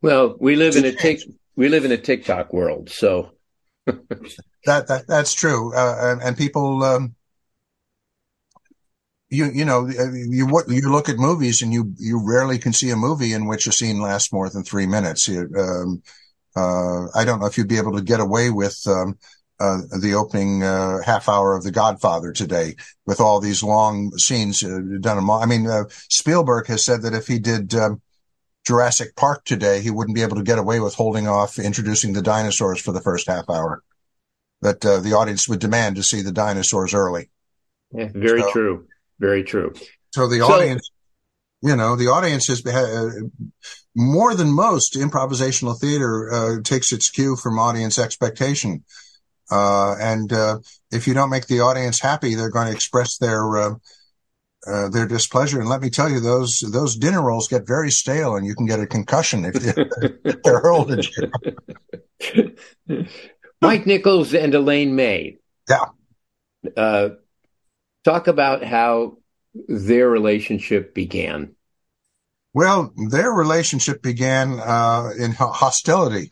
Well, 0.05 0.35
we 0.39 0.55
live 0.55 0.75
in 0.75 0.85
a 0.85 0.91
tick, 0.91 1.21
we 1.55 1.67
live 1.67 1.83
in 1.83 1.91
a 1.91 1.97
TikTok 1.97 2.53
world. 2.53 2.91
So 2.91 3.31
that, 3.87 3.97
that, 4.65 5.05
that's 5.07 5.33
true. 5.33 5.73
and, 5.75 6.21
and, 6.21 6.37
people, 6.37 6.83
um, 6.83 7.15
you 9.29 9.49
you 9.51 9.65
know 9.65 9.89
you 9.89 10.45
what 10.45 10.69
you 10.69 10.91
look 10.91 11.09
at 11.09 11.17
movies 11.17 11.63
and 11.63 11.73
you 11.73 11.91
you 11.97 12.21
rarely 12.23 12.59
can 12.59 12.71
see 12.71 12.91
a 12.91 12.95
movie 12.95 13.33
in 13.33 13.47
which 13.47 13.65
a 13.65 13.71
scene 13.71 13.99
lasts 13.99 14.31
more 14.31 14.47
than 14.47 14.63
three 14.63 14.85
minutes. 14.85 15.27
Um, 15.27 16.03
uh, 16.55 17.07
I 17.15 17.25
don't 17.25 17.39
know 17.39 17.47
if 17.47 17.57
you'd 17.57 17.67
be 17.67 17.79
able 17.79 17.95
to 17.95 18.03
get 18.03 18.19
away 18.19 18.51
with 18.51 18.79
um, 18.85 19.17
uh, 19.59 19.79
the 19.99 20.13
opening 20.13 20.61
uh, 20.61 21.01
half 21.03 21.27
hour 21.27 21.55
of 21.55 21.63
The 21.63 21.71
Godfather 21.71 22.31
today 22.31 22.75
with 23.07 23.19
all 23.19 23.39
these 23.39 23.63
long 23.63 24.11
scenes 24.19 24.63
uh, 24.63 24.81
done. 25.01 25.27
I 25.27 25.47
mean, 25.47 25.65
uh, 25.65 25.85
Spielberg 26.11 26.67
has 26.67 26.85
said 26.85 27.01
that 27.01 27.15
if 27.15 27.25
he 27.25 27.39
did 27.39 27.73
um, 27.73 28.03
Jurassic 28.65 29.15
Park 29.15 29.45
today, 29.45 29.81
he 29.81 29.91
wouldn't 29.91 30.15
be 30.15 30.23
able 30.23 30.37
to 30.37 30.43
get 30.43 30.59
away 30.59 30.79
with 30.79 30.95
holding 30.95 31.27
off 31.27 31.59
introducing 31.59 32.13
the 32.13 32.21
dinosaurs 32.21 32.81
for 32.81 32.91
the 32.91 33.01
first 33.01 33.27
half 33.27 33.49
hour. 33.49 33.83
That 34.61 34.83
uh, 34.83 34.99
the 34.99 35.13
audience 35.13 35.47
would 35.47 35.59
demand 35.59 35.97
to 35.97 36.03
see 36.03 36.21
the 36.21 36.31
dinosaurs 36.31 36.93
early. 36.93 37.29
Yeah, 37.91 38.09
very 38.13 38.41
so, 38.41 38.51
true. 38.51 38.87
Very 39.19 39.43
true. 39.43 39.73
So 40.13 40.27
the 40.27 40.39
so, 40.39 40.51
audience, 40.51 40.89
you 41.61 41.75
know, 41.75 41.95
the 41.95 42.07
audience 42.07 42.49
is 42.49 42.65
uh, 42.65 43.11
more 43.95 44.33
than 44.33 44.51
most 44.51 44.95
improvisational 44.95 45.79
theater 45.79 46.31
uh, 46.33 46.61
takes 46.63 46.91
its 46.91 47.09
cue 47.09 47.35
from 47.35 47.59
audience 47.59 47.99
expectation. 47.99 48.83
Uh, 49.51 49.95
and 49.99 50.33
uh, 50.33 50.59
if 50.91 51.07
you 51.07 51.13
don't 51.13 51.29
make 51.29 51.47
the 51.47 51.59
audience 51.59 51.99
happy, 51.99 52.33
they're 52.33 52.49
going 52.49 52.67
to 52.67 52.73
express 52.73 53.17
their 53.17 53.77
uh, 54.67 54.71
uh, 54.71 54.89
their 54.89 55.07
displeasure. 55.07 55.59
And 55.59 55.69
let 55.69 55.81
me 55.81 55.89
tell 55.89 56.09
you, 56.09 56.19
those 56.19 56.59
those 56.59 56.95
dinner 56.95 57.21
rolls 57.21 57.47
get 57.47 57.67
very 57.67 57.91
stale, 57.91 58.35
and 58.35 58.45
you 58.45 58.55
can 58.55 58.65
get 58.65 58.79
a 58.79 58.87
concussion 58.87 59.45
if 59.45 59.53
they're 60.43 60.59
hurled 60.59 60.91
at 60.91 61.05
you. 62.31 62.55
Mike 63.61 63.85
Nichols 63.85 64.33
and 64.33 64.53
Elaine 64.53 64.95
May. 64.95 65.37
Yeah 65.69 67.09
Talk 68.05 68.27
about 68.27 68.63
how 68.63 69.17
their 69.67 70.07
relationship 70.07 70.93
began. 70.93 71.55
Well, 72.53 72.93
their 73.09 73.31
relationship 73.31 74.03
began 74.03 74.59
uh, 74.59 75.09
in 75.17 75.31
hostility. 75.31 76.29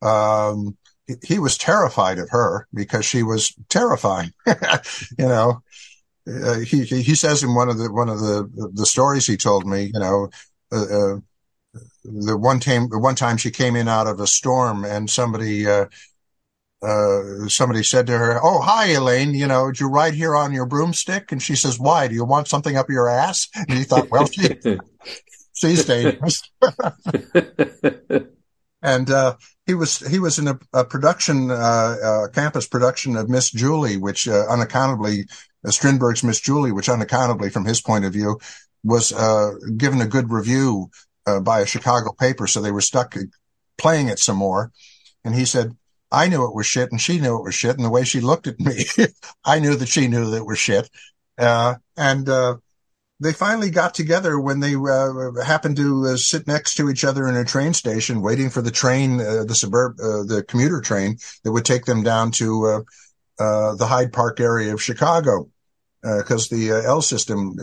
Um, 0.00 0.78
he 1.22 1.38
was 1.38 1.58
terrified 1.58 2.18
of 2.18 2.30
her 2.30 2.66
because 2.72 3.04
she 3.04 3.22
was 3.22 3.54
terrifying. 3.68 4.32
you 4.46 5.26
know, 5.26 5.62
uh, 6.30 6.58
he 6.60 6.84
he 6.84 7.14
says 7.14 7.42
in 7.42 7.54
one 7.54 7.68
of 7.68 7.78
the 7.78 7.92
one 7.92 8.08
of 8.08 8.20
the 8.20 8.70
the 8.74 8.86
stories 8.86 9.26
he 9.26 9.36
told 9.36 9.66
me, 9.66 9.90
you 9.92 10.00
know, 10.00 10.30
uh, 10.72 10.84
uh 10.84 11.16
the 12.04 12.36
one 12.36 12.60
time 12.60 12.88
the 12.88 12.98
one 12.98 13.14
time 13.14 13.36
she 13.36 13.50
came 13.50 13.76
in 13.76 13.88
out 13.88 14.06
of 14.06 14.20
a 14.20 14.26
storm 14.26 14.84
and 14.84 15.10
somebody 15.10 15.66
uh, 15.66 15.86
uh, 16.82 17.46
somebody 17.48 17.82
said 17.82 18.06
to 18.06 18.16
her, 18.16 18.40
"Oh, 18.42 18.60
hi, 18.60 18.86
Elaine. 18.92 19.34
You 19.34 19.46
know, 19.46 19.70
did 19.70 19.80
you 19.80 19.88
ride 19.88 20.14
here 20.14 20.34
on 20.34 20.52
your 20.52 20.66
broomstick?" 20.66 21.30
And 21.30 21.42
she 21.42 21.54
says, 21.54 21.78
"Why? 21.78 22.08
Do 22.08 22.14
you 22.14 22.24
want 22.24 22.48
something 22.48 22.76
up 22.76 22.88
your 22.88 23.08
ass?" 23.08 23.48
And 23.54 23.72
he 23.72 23.84
thought, 23.84 24.10
"Well, 24.10 24.26
she, 24.26 24.56
she's 25.54 25.84
dangerous." 25.84 26.42
and 28.82 29.10
uh, 29.10 29.36
he 29.70 29.74
was 29.74 29.98
he 30.10 30.18
was 30.18 30.38
in 30.40 30.48
a, 30.48 30.58
a 30.72 30.84
production, 30.84 31.50
uh, 31.50 32.24
a 32.24 32.28
campus 32.32 32.66
production 32.66 33.16
of 33.16 33.28
Miss 33.28 33.50
Julie, 33.52 33.96
which 33.96 34.26
uh, 34.26 34.46
unaccountably 34.48 35.26
uh, 35.64 35.70
Strindberg's 35.70 36.24
Miss 36.24 36.40
Julie, 36.40 36.72
which 36.72 36.88
unaccountably, 36.88 37.50
from 37.50 37.64
his 37.64 37.80
point 37.80 38.04
of 38.04 38.12
view, 38.12 38.40
was 38.82 39.12
given 39.76 40.00
a 40.00 40.06
good 40.06 40.30
review 40.30 40.90
by 41.42 41.60
a 41.60 41.66
Chicago 41.66 42.12
paper, 42.12 42.48
so 42.48 42.60
they 42.60 42.72
were 42.72 42.80
stuck 42.80 43.14
playing 43.78 44.08
it 44.08 44.18
some 44.18 44.36
more. 44.36 44.72
And 45.24 45.34
he 45.36 45.44
said, 45.44 45.76
I 46.10 46.26
knew 46.28 46.44
it 46.44 46.54
was 46.54 46.66
shit 46.66 46.90
and 46.90 47.00
she 47.00 47.20
knew 47.20 47.38
it 47.38 47.44
was 47.44 47.54
shit. 47.54 47.76
And 47.76 47.84
the 47.84 47.90
way 47.90 48.04
she 48.04 48.20
looked 48.20 48.48
at 48.48 48.58
me, 48.58 48.84
I 49.44 49.60
knew 49.60 49.76
that 49.76 49.88
she 49.88 50.08
knew 50.08 50.30
that 50.30 50.38
it 50.38 50.46
was 50.46 50.58
shit. 50.58 50.90
Uh, 51.38 51.76
and, 51.96 52.28
uh, 52.28 52.56
they 53.20 53.32
finally 53.32 53.70
got 53.70 53.94
together 53.94 54.40
when 54.40 54.60
they 54.60 54.74
uh, 54.74 55.42
happened 55.44 55.76
to 55.76 56.06
uh, 56.06 56.16
sit 56.16 56.46
next 56.46 56.74
to 56.74 56.88
each 56.88 57.04
other 57.04 57.28
in 57.28 57.36
a 57.36 57.44
train 57.44 57.74
station, 57.74 58.22
waiting 58.22 58.50
for 58.50 58.62
the 58.62 58.70
train, 58.70 59.20
uh, 59.20 59.44
the 59.44 59.54
suburb, 59.54 60.00
uh, 60.00 60.24
the 60.24 60.44
commuter 60.46 60.80
train 60.80 61.18
that 61.44 61.52
would 61.52 61.64
take 61.64 61.84
them 61.84 62.02
down 62.02 62.30
to 62.32 62.84
the 63.38 63.86
Hyde 63.86 64.12
Park 64.12 64.40
area 64.40 64.72
of 64.72 64.82
Chicago. 64.82 65.48
Because 66.02 66.48
the 66.48 66.70
L 66.70 67.02
system 67.02 67.56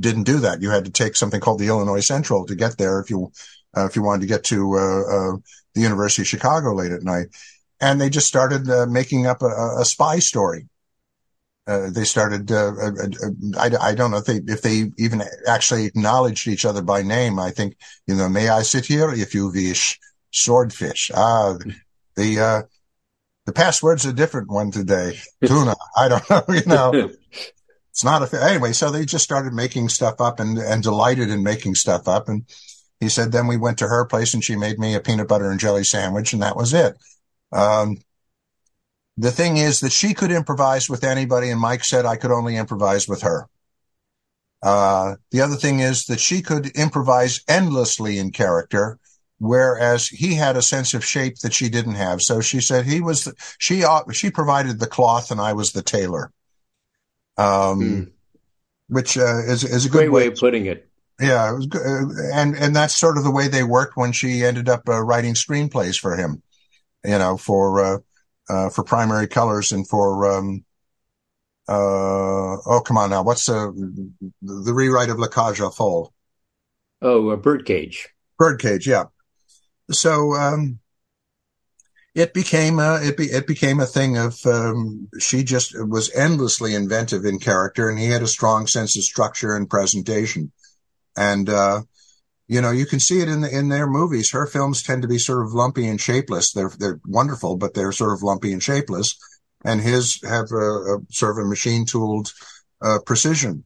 didn't 0.00 0.22
do 0.22 0.38
that. 0.38 0.62
You 0.62 0.70
had 0.70 0.86
to 0.86 0.90
take 0.90 1.14
something 1.14 1.42
called 1.42 1.58
the 1.58 1.66
Illinois 1.66 2.00
Central 2.00 2.46
to 2.46 2.54
get 2.54 2.78
there 2.78 3.00
if 3.00 3.10
you 3.10 3.32
if 3.76 3.96
you 3.96 4.02
wanted 4.02 4.22
to 4.22 4.28
get 4.28 4.44
to 4.44 5.42
the 5.74 5.80
University 5.82 6.22
of 6.22 6.28
Chicago 6.28 6.72
late 6.72 6.92
at 6.92 7.02
night 7.02 7.26
and 7.82 8.00
they 8.00 8.08
just 8.08 8.28
started 8.28 8.70
uh, 8.70 8.86
making 8.86 9.26
up 9.26 9.42
a, 9.42 9.80
a 9.80 9.84
spy 9.84 10.20
story. 10.20 10.68
Uh, 11.66 11.90
they 11.90 12.04
started. 12.04 12.50
Uh, 12.50 12.72
uh, 12.80 12.90
uh 12.90 13.58
I, 13.58 13.90
I, 13.90 13.94
don't 13.94 14.10
know 14.10 14.16
if 14.16 14.24
they 14.24 14.40
if 14.46 14.62
they 14.62 14.90
even 14.98 15.22
actually 15.46 15.84
acknowledged 15.84 16.48
each 16.48 16.64
other 16.64 16.82
by 16.82 17.02
name. 17.02 17.38
I 17.38 17.50
think 17.50 17.76
you 18.06 18.16
know. 18.16 18.28
May 18.28 18.48
I 18.48 18.62
sit 18.62 18.84
here 18.84 19.12
if 19.12 19.34
you 19.34 19.50
wish? 19.50 19.98
Swordfish. 20.32 21.10
Ah, 21.14 21.56
the 22.16 22.40
uh, 22.40 22.62
the 23.46 23.52
password's 23.52 24.06
a 24.06 24.12
different 24.12 24.50
one 24.50 24.72
today. 24.72 25.18
Tuna. 25.44 25.76
I 25.96 26.08
don't 26.08 26.30
know. 26.30 26.44
You 26.48 26.66
know. 26.66 27.10
It's 27.92 28.04
not 28.04 28.22
a 28.22 28.42
anyway. 28.42 28.72
So 28.72 28.90
they 28.90 29.04
just 29.04 29.22
started 29.22 29.52
making 29.52 29.90
stuff 29.90 30.18
up 30.18 30.40
and 30.40 30.56
and 30.56 30.82
delighted 30.82 31.28
in 31.28 31.42
making 31.42 31.74
stuff 31.74 32.08
up. 32.08 32.26
And 32.26 32.46
he 33.00 33.10
said, 33.10 33.32
then 33.32 33.48
we 33.48 33.56
went 33.58 33.78
to 33.78 33.88
her 33.88 34.06
place 34.06 34.32
and 34.32 34.42
she 34.42 34.56
made 34.56 34.78
me 34.78 34.94
a 34.94 35.00
peanut 35.00 35.28
butter 35.28 35.50
and 35.50 35.60
jelly 35.60 35.84
sandwich, 35.84 36.32
and 36.32 36.40
that 36.40 36.56
was 36.56 36.72
it. 36.72 36.96
Um, 37.52 37.98
the 39.16 39.30
thing 39.30 39.56
is 39.58 39.80
that 39.80 39.92
she 39.92 40.14
could 40.14 40.30
improvise 40.30 40.88
with 40.88 41.04
anybody, 41.04 41.50
and 41.50 41.60
Mike 41.60 41.84
said 41.84 42.06
I 42.06 42.16
could 42.16 42.30
only 42.30 42.56
improvise 42.56 43.06
with 43.06 43.22
her. 43.22 43.46
Uh, 44.62 45.16
the 45.30 45.40
other 45.40 45.56
thing 45.56 45.80
is 45.80 46.04
that 46.04 46.20
she 46.20 46.40
could 46.40 46.68
improvise 46.68 47.40
endlessly 47.48 48.18
in 48.18 48.30
character, 48.30 48.98
whereas 49.38 50.08
he 50.08 50.34
had 50.34 50.56
a 50.56 50.62
sense 50.62 50.94
of 50.94 51.04
shape 51.04 51.38
that 51.40 51.52
she 51.52 51.68
didn't 51.68 51.96
have. 51.96 52.22
So 52.22 52.40
she 52.40 52.60
said 52.60 52.86
he 52.86 53.00
was 53.00 53.32
she 53.58 53.84
uh, 53.84 54.02
she 54.12 54.30
provided 54.30 54.78
the 54.78 54.86
cloth, 54.86 55.30
and 55.30 55.40
I 55.40 55.52
was 55.52 55.72
the 55.72 55.82
tailor. 55.82 56.32
Um, 57.38 57.80
hmm. 57.80 58.02
which 58.88 59.18
uh, 59.18 59.40
is 59.46 59.64
is 59.64 59.86
a 59.86 59.88
good 59.88 59.98
great 59.98 60.12
way, 60.12 60.22
way 60.22 60.26
of 60.28 60.36
putting 60.36 60.66
it. 60.66 60.88
Yeah, 61.20 61.50
it 61.50 61.54
was 61.54 61.66
good. 61.66 61.82
and 62.32 62.54
and 62.56 62.74
that's 62.74 62.98
sort 62.98 63.18
of 63.18 63.24
the 63.24 63.30
way 63.30 63.48
they 63.48 63.64
worked 63.64 63.96
when 63.96 64.12
she 64.12 64.44
ended 64.44 64.68
up 64.68 64.88
uh, 64.88 65.02
writing 65.02 65.34
screenplays 65.34 65.98
for 65.98 66.16
him 66.16 66.42
you 67.04 67.18
know, 67.18 67.36
for, 67.36 68.02
uh, 68.48 68.52
uh, 68.52 68.70
for 68.70 68.84
primary 68.84 69.26
colors 69.26 69.72
and 69.72 69.88
for, 69.88 70.30
um, 70.30 70.64
uh, 71.68 72.56
oh, 72.66 72.82
come 72.84 72.98
on 72.98 73.10
now. 73.10 73.22
What's 73.22 73.46
the, 73.46 74.12
the 74.42 74.74
rewrite 74.74 75.10
of 75.10 75.18
La 75.18 75.28
aux 75.36 75.70
Folles? 75.70 76.10
Oh, 77.00 77.30
a 77.30 77.36
birdcage. 77.36 78.08
Birdcage. 78.38 78.86
Yeah. 78.86 79.04
So, 79.90 80.34
um, 80.34 80.78
it 82.14 82.34
became 82.34 82.78
a, 82.78 83.00
it, 83.02 83.16
be, 83.16 83.24
it 83.24 83.46
became 83.46 83.80
a 83.80 83.86
thing 83.86 84.18
of, 84.18 84.38
um, 84.44 85.08
she 85.18 85.44
just 85.44 85.74
was 85.74 86.12
endlessly 86.14 86.74
inventive 86.74 87.24
in 87.24 87.38
character 87.38 87.88
and 87.88 87.98
he 87.98 88.06
had 88.06 88.22
a 88.22 88.28
strong 88.28 88.66
sense 88.66 88.96
of 88.96 89.04
structure 89.04 89.56
and 89.56 89.70
presentation. 89.70 90.52
And, 91.16 91.48
uh, 91.48 91.82
you 92.52 92.60
know, 92.60 92.70
you 92.70 92.84
can 92.84 93.00
see 93.00 93.20
it 93.20 93.28
in 93.28 93.40
the, 93.40 93.50
in 93.58 93.70
their 93.70 93.86
movies. 93.86 94.30
Her 94.30 94.46
films 94.46 94.82
tend 94.82 95.00
to 95.02 95.08
be 95.08 95.18
sort 95.18 95.46
of 95.46 95.54
lumpy 95.54 95.88
and 95.88 95.98
shapeless. 95.98 96.52
They're 96.52 96.72
they're 96.78 97.00
wonderful, 97.06 97.56
but 97.56 97.72
they're 97.72 97.92
sort 97.92 98.12
of 98.12 98.22
lumpy 98.22 98.52
and 98.52 98.62
shapeless. 98.62 99.16
And 99.64 99.80
his 99.80 100.20
have 100.22 100.48
a, 100.52 100.66
a 100.94 100.98
sort 101.10 101.38
of 101.38 101.44
a 101.44 101.48
machine 101.48 101.86
tooled 101.86 102.32
uh, 102.82 102.98
precision, 103.06 103.64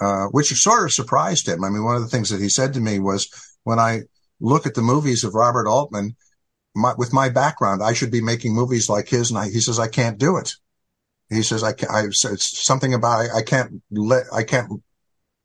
uh, 0.00 0.26
which 0.28 0.48
sort 0.54 0.86
of 0.86 0.92
surprised 0.92 1.46
him. 1.46 1.62
I 1.62 1.68
mean, 1.68 1.84
one 1.84 1.96
of 1.96 2.02
the 2.02 2.08
things 2.08 2.30
that 2.30 2.40
he 2.40 2.48
said 2.48 2.72
to 2.74 2.80
me 2.80 3.00
was, 3.00 3.28
when 3.64 3.78
I 3.78 4.02
look 4.40 4.66
at 4.66 4.74
the 4.74 4.82
movies 4.82 5.24
of 5.24 5.34
Robert 5.34 5.68
Altman, 5.68 6.16
my, 6.74 6.94
with 6.96 7.12
my 7.12 7.28
background, 7.28 7.82
I 7.82 7.92
should 7.92 8.10
be 8.10 8.22
making 8.22 8.54
movies 8.54 8.88
like 8.88 9.08
his. 9.08 9.30
And 9.30 9.38
I, 9.38 9.50
he 9.50 9.60
says, 9.60 9.78
I 9.78 9.88
can't 9.88 10.18
do 10.18 10.36
it. 10.38 10.52
He 11.28 11.42
says, 11.42 11.62
I 11.62 11.72
can't, 11.72 11.92
I, 11.92 12.04
it's 12.04 12.64
something 12.64 12.94
about, 12.94 13.20
I, 13.20 13.38
I 13.38 13.42
can't 13.42 13.82
let, 13.90 14.24
I 14.32 14.44
can't 14.44 14.70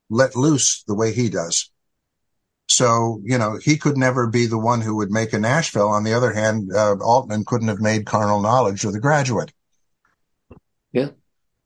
let 0.09 0.35
loose 0.35 0.83
the 0.87 0.95
way 0.95 1.11
he 1.11 1.27
does. 1.27 1.70
So, 2.67 3.21
you 3.23 3.37
know, 3.37 3.59
he 3.61 3.77
could 3.77 3.97
never 3.97 4.27
be 4.27 4.45
the 4.45 4.57
one 4.57 4.81
who 4.81 4.95
would 4.95 5.11
make 5.11 5.33
a 5.33 5.39
Nashville. 5.39 5.89
On 5.89 6.03
the 6.03 6.13
other 6.13 6.31
hand, 6.31 6.71
uh, 6.73 6.95
Altman 7.01 7.43
couldn't 7.45 7.67
have 7.67 7.81
made 7.81 8.05
Carnal 8.05 8.41
Knowledge 8.41 8.85
or 8.85 8.91
The 8.91 8.99
Graduate. 8.99 9.51
Yeah. 10.93 11.09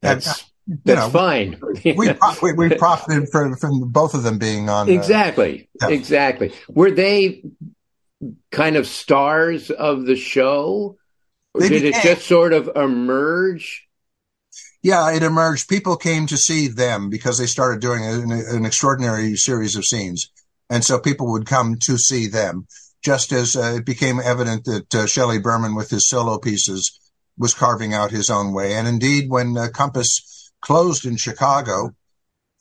That's, 0.01 0.45
you 0.67 0.79
that's 0.84 0.99
know, 0.99 1.10
fine. 1.10 1.62
we, 1.84 1.93
we, 1.93 2.53
we 2.53 2.75
profited 2.75 3.29
from, 3.29 3.55
from 3.55 3.91
both 3.91 4.15
of 4.15 4.23
them 4.23 4.39
being 4.39 4.67
on. 4.69 4.89
uh, 4.89 4.93
exactly. 4.93 5.69
yeah. 5.81 5.89
Exactly. 5.89 6.53
Were 6.69 6.91
they 6.91 7.43
kind 8.51 8.75
of 8.75 8.88
stars 8.88 9.69
of 9.69 10.05
the 10.05 10.15
show? 10.15 10.97
They 11.53 11.69
did 11.69 11.86
it 11.86 11.95
just 12.01 12.25
sort 12.25 12.51
of 12.51 12.69
emerge? 12.75 13.88
Yeah, 14.81 15.12
it 15.12 15.23
emerged. 15.23 15.69
People 15.69 15.97
came 15.97 16.27
to 16.27 16.38
see 16.38 16.67
them 16.67 17.10
because 17.10 17.38
they 17.38 17.45
started 17.45 17.79
doing 17.79 18.03
an, 18.03 18.31
an 18.31 18.65
extraordinary 18.65 19.36
series 19.36 19.75
of 19.75 19.86
scenes. 19.86 20.31
And 20.69 20.84
so 20.84 20.99
people 20.99 21.32
would 21.32 21.45
come 21.45 21.78
to 21.84 21.97
see 21.97 22.28
them, 22.28 22.67
just 23.04 23.32
as 23.32 23.56
uh, 23.56 23.75
it 23.78 23.86
became 23.86 24.19
evident 24.19 24.65
that 24.65 24.95
uh, 24.95 25.06
Shelley 25.06 25.39
Berman, 25.39 25.75
with 25.75 25.89
his 25.89 26.08
solo 26.08 26.39
pieces, 26.39 26.99
was 27.38 27.54
carving 27.54 27.93
out 27.93 28.12
his 28.12 28.30
own 28.30 28.54
way. 28.54 28.73
And 28.73 28.88
indeed, 28.88 29.30
when 29.30 29.58
uh, 29.58 29.67
Compass 29.73 30.51
closed 30.62 31.06
in 31.06 31.17
Chicago, 31.17 31.91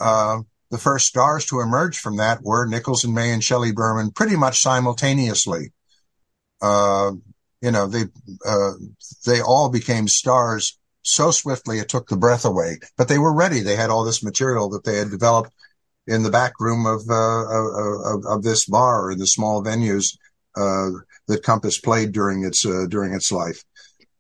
uh, 0.00 0.40
the 0.70 0.78
first 0.78 1.06
stars 1.06 1.46
to 1.46 1.60
emerge 1.60 1.98
from 1.98 2.16
that 2.16 2.42
were 2.42 2.66
Nichols 2.66 3.04
and 3.04 3.14
May 3.14 3.32
and 3.32 3.42
Shelley 3.42 3.72
Berman 3.72 4.10
pretty 4.10 4.36
much 4.36 4.60
simultaneously. 4.60 5.72
Uh, 6.60 7.12
you 7.62 7.70
know, 7.70 7.86
they, 7.86 8.04
uh, 8.44 8.72
they 9.24 9.40
all 9.40 9.70
became 9.70 10.08
stars 10.08 10.78
so 11.02 11.30
swiftly 11.30 11.78
it 11.78 11.88
took 11.88 12.08
the 12.08 12.16
breath 12.16 12.44
away. 12.44 12.78
But 12.96 13.08
they 13.08 13.18
were 13.18 13.32
ready. 13.32 13.60
They 13.60 13.76
had 13.76 13.90
all 13.90 14.04
this 14.04 14.24
material 14.24 14.68
that 14.70 14.84
they 14.84 14.96
had 14.96 15.10
developed 15.10 15.52
in 16.06 16.22
the 16.22 16.30
back 16.30 16.52
room 16.60 16.86
of 16.86 17.02
uh, 17.08 18.14
of, 18.14 18.24
of 18.26 18.42
this 18.42 18.66
bar 18.66 19.08
or 19.08 19.14
the 19.14 19.26
small 19.26 19.62
venues 19.62 20.16
uh, 20.56 20.90
that 21.28 21.42
Compass 21.42 21.78
played 21.78 22.12
during 22.12 22.44
its 22.44 22.64
uh, 22.66 22.86
during 22.88 23.14
its 23.14 23.32
life. 23.32 23.62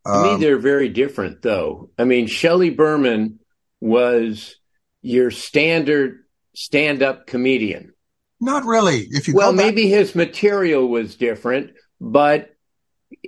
To 0.06 0.22
me, 0.22 0.30
Um, 0.30 0.40
they're 0.40 0.58
very 0.58 0.88
different, 0.90 1.40
though. 1.42 1.90
I 1.98 2.04
mean, 2.04 2.26
Shelley 2.26 2.70
Berman 2.70 3.40
was 3.80 4.56
your 5.00 5.30
standard 5.30 6.24
stand 6.54 7.02
up 7.02 7.26
comedian. 7.26 7.92
not 8.40 8.64
really. 8.64 9.06
If 9.10 9.28
you 9.28 9.34
Well, 9.34 9.52
back, 9.52 9.66
maybe 9.66 9.88
his 9.88 10.14
material 10.14 10.86
was 10.88 11.16
different, 11.16 11.72
but 12.00 12.50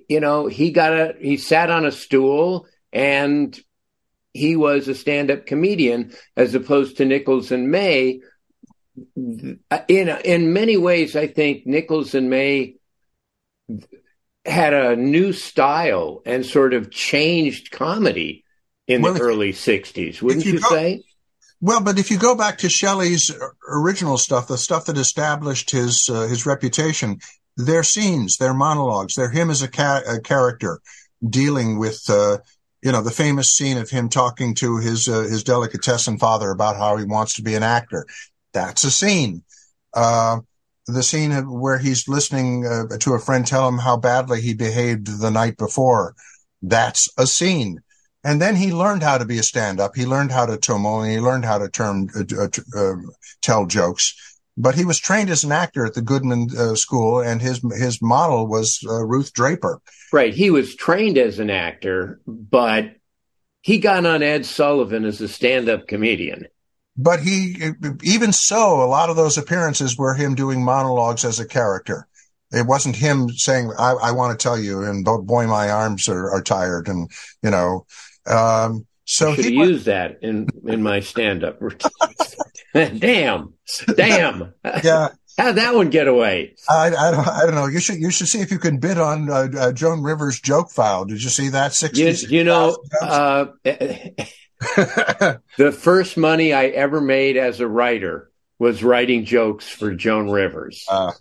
you 0.09 0.21
know, 0.21 0.47
he 0.47 0.71
got 0.71 0.93
a 0.93 1.15
he 1.21 1.37
sat 1.37 1.71
on 1.71 1.87
a 1.87 1.93
stool 1.93 2.67
and 2.93 3.59
he 4.33 4.55
was 4.57 4.87
a 4.89 4.95
stand-up 4.95 5.47
comedian 5.47 6.13
as 6.37 6.55
opposed 6.55 6.99
to 6.99 7.05
Nichols 7.05 7.51
and 7.53 7.71
May. 7.71 8.21
In 9.17 9.59
in 9.89 10.53
many 10.53 10.77
ways, 10.77 11.17
I 11.17 11.27
think 11.27 11.67
Nichols 11.67 12.15
and 12.15 12.31
May 12.31 12.77
had 14.45 14.73
a 14.75 14.97
new 14.97 15.33
style 15.33 16.23
and 16.25 16.47
sort 16.47 16.73
of 16.73 16.91
changed 16.91 17.71
comedy 17.73 18.45
in 18.87 19.03
Well, 19.03 19.15
the 19.15 19.21
if- 19.21 19.23
early 19.27 19.53
'60s, 19.53 20.23
wouldn't 20.23 20.45
you 20.45 20.55
you, 20.55 20.61
go- 20.61 20.69
say? 20.69 21.03
Well, 21.61 21.81
but 21.83 21.99
if 21.99 22.11
you 22.11 22.19
go 22.19 22.35
back 22.35 22.59
to 22.59 22.69
Shelley's 22.69 23.35
original 23.69 24.19
stuff, 24.19 24.47
the 24.47 24.59
stuff 24.59 24.85
that 24.87 24.99
established 24.99 25.71
his 25.71 26.09
uh, 26.11 26.27
his 26.29 26.47
reputation, 26.47 27.19
their 27.57 27.83
scenes, 27.83 28.37
their 28.37 28.55
monologues, 28.55 29.15
they're 29.15 29.31
him 29.31 29.51
as 29.51 29.63
a, 29.63 29.69
ca- 29.69 30.03
a 30.07 30.21
character 30.21 30.81
dealing 31.27 31.79
with, 31.79 31.99
uh, 32.11 32.39
you 32.83 32.93
know, 32.93 33.01
the 33.01 33.11
famous 33.11 33.49
scene 33.53 33.79
of 33.79 33.89
him 33.89 34.11
talking 34.11 34.55
to 34.57 34.77
his 34.77 35.09
uh, 35.09 35.23
his 35.23 35.43
delicatessen 35.45 36.19
father 36.19 36.51
about 36.51 36.77
how 36.77 36.97
he 36.99 37.05
wants 37.05 37.35
to 37.37 37.43
be 37.43 37.55
an 37.55 37.63
actor. 37.63 38.07
That's 38.53 38.85
a 38.85 38.91
scene. 38.91 39.43
Uh, 39.93 40.41
the 40.87 41.03
scene 41.03 41.33
where 41.51 41.79
he's 41.79 42.09
listening 42.09 42.67
uh, 42.67 42.97
to 42.99 43.15
a 43.15 43.19
friend 43.19 43.47
tell 43.47 43.69
him 43.69 43.79
how 43.79 43.97
badly 43.97 44.41
he 44.41 44.55
behaved 44.55 45.21
the 45.21 45.31
night 45.31 45.57
before. 45.57 46.15
That's 46.63 47.09
a 47.19 47.27
scene. 47.27 47.81
And 48.23 48.41
then 48.41 48.57
he 48.57 48.73
learned 48.73 49.03
how 49.03 49.19
to 49.19 49.25
be 49.25 49.39
a 49.39 49.43
stand-up. 49.43 49.95
He 49.95 50.05
learned 50.05 50.33
how 50.33 50.47
to 50.47 50.57
tumble 50.57 51.01
and 51.01 51.13
he 51.13 51.21
learned 51.21 51.45
how 51.45 51.59
to 51.59 51.69
term, 51.69 52.09
uh, 52.17 52.25
uh, 52.37 52.49
um, 52.77 53.11
tell 53.41 53.67
jokes. 53.67 54.15
But 54.57 54.75
he 54.75 54.85
was 54.85 54.99
trained 54.99 55.31
as 55.31 55.45
an 55.45 55.53
actor 55.53 55.87
at 55.87 55.95
the 55.95 56.03
Goodman 56.03 56.49
uh, 56.59 56.75
School, 56.77 57.21
and 57.21 57.43
his 57.43 57.61
his 57.79 58.01
model 58.01 58.47
was 58.47 58.81
uh, 58.89 59.05
Ruth 59.05 59.35
Draper. 59.35 59.83
Right. 60.13 60.33
He 60.33 60.51
was 60.51 60.75
trained 60.75 61.19
as 61.19 61.39
an 61.39 61.51
actor, 61.51 62.21
but 62.27 62.97
he 63.61 63.79
got 63.79 64.07
on 64.07 64.23
Ed 64.23 64.47
Sullivan 64.47 65.05
as 65.05 65.21
a 65.21 65.29
stand-up 65.29 65.87
comedian. 65.87 66.47
But 66.99 67.21
he, 67.21 67.57
even 68.03 68.33
so, 68.33 68.83
a 68.83 68.87
lot 68.87 69.11
of 69.11 69.17
those 69.17 69.37
appearances 69.37 69.99
were 69.99 70.15
him 70.15 70.35
doing 70.35 70.65
monologues 70.65 71.25
as 71.25 71.39
a 71.39 71.47
character. 71.47 72.07
It 72.53 72.67
wasn't 72.67 72.97
him 72.97 73.29
saying, 73.31 73.73
"I, 73.79 73.93
I 73.93 74.13
want 74.13 74.39
to 74.39 74.43
tell 74.43 74.59
you," 74.59 74.83
and 74.83 75.05
bo- 75.05 75.21
boy, 75.23 75.47
my 75.47 75.69
arms 75.69 76.09
are, 76.09 76.31
are 76.31 76.43
tired, 76.43 76.89
and 76.89 77.11
you 77.43 77.51
know. 77.51 77.87
Um, 78.27 78.87
so 79.05 79.35
Should 79.35 79.45
he, 79.45 79.59
was- 79.59 79.69
used 79.69 79.85
that 79.87 80.19
in 80.23 80.47
in 80.65 80.83
my 80.83 81.01
stand-up 81.01 81.61
routine. 81.61 81.91
damn, 82.99 83.53
damn. 83.95 84.55
yeah, 84.85 85.09
How'd 85.39 85.57
that 85.57 85.75
one 85.75 85.91
get 85.91 86.09
away? 86.09 86.55
I, 86.69 86.87
I 86.97 87.11
don't, 87.11 87.29
I 87.29 87.41
don't 87.45 87.55
know. 87.55 87.67
You 87.67 87.79
should, 87.79 87.97
you 87.97 88.11
should 88.11 88.27
see 88.29 88.41
if 88.41 88.51
you 88.51 88.59
can 88.59 88.79
bid 88.79 88.97
on 88.99 89.29
uh, 89.31 89.49
uh, 89.59 89.73
Joan 89.73 90.03
Rivers' 90.03 90.41
joke 90.41 90.71
file. 90.71 91.05
Did 91.05 91.23
you 91.23 91.29
see 91.29 91.51
that? 91.51 91.73
You, 91.83 92.13
Sixty. 92.15 92.35
you 92.35 92.43
know, 92.45 92.77
uh, 93.03 93.47
the 94.61 95.77
first 95.79 96.17
money 96.17 96.53
I 96.53 96.67
ever 96.67 97.01
made 97.01 97.37
as 97.37 97.61
a 97.61 97.69
writer 97.69 98.31
was 98.59 98.83
writing 98.83 99.25
jokes 99.25 99.69
for 99.69 99.95
Joan 99.95 100.31
Rivers. 100.31 100.85
Uh, 100.89 101.13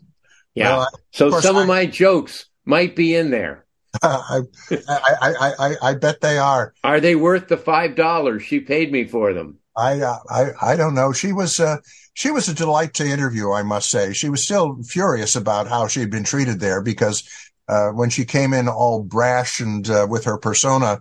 yeah. 0.54 0.78
well, 0.78 0.88
so 1.12 1.30
course 1.32 1.44
some 1.44 1.58
I- 1.58 1.62
of 1.62 1.68
my 1.68 1.86
jokes 1.86 2.46
might 2.66 2.96
be 2.96 3.16
in 3.16 3.30
there. 3.32 3.66
I, 4.04 4.42
I, 4.72 5.14
I, 5.22 5.54
I, 5.60 5.76
I 5.82 5.94
bet 5.96 6.20
they 6.20 6.38
are. 6.38 6.74
Are 6.84 7.00
they 7.00 7.16
worth 7.16 7.48
the 7.48 7.56
five 7.58 7.96
dollars 7.96 8.44
she 8.44 8.60
paid 8.60 8.92
me 8.92 9.06
for 9.06 9.34
them? 9.34 9.60
I, 9.78 10.02
uh, 10.02 10.18
I, 10.30 10.46
I 10.62 10.76
don't 10.76 10.96
know. 10.96 11.14
She 11.14 11.32
was, 11.34 11.60
uh, 11.60 11.78
she 12.14 12.32
was 12.32 12.48
a 12.50 12.54
delight 12.54 12.94
to 12.96 13.06
interview. 13.06 13.52
I 13.52 13.64
must 13.64 13.90
say, 13.90 14.14
she 14.14 14.30
was 14.30 14.44
still 14.44 14.82
furious 14.84 15.36
about 15.36 15.68
how 15.68 15.88
she 15.88 16.00
had 16.02 16.10
been 16.10 16.24
treated 16.24 16.60
there 16.60 16.82
because, 16.82 17.24
uh, 17.68 17.90
when 17.90 18.10
she 18.10 18.26
came 18.26 18.54
in 18.54 18.68
all 18.70 19.04
brash 19.04 19.60
and, 19.60 19.90
uh, 19.90 20.08
with 20.10 20.26
her 20.26 20.38
persona, 20.38 21.00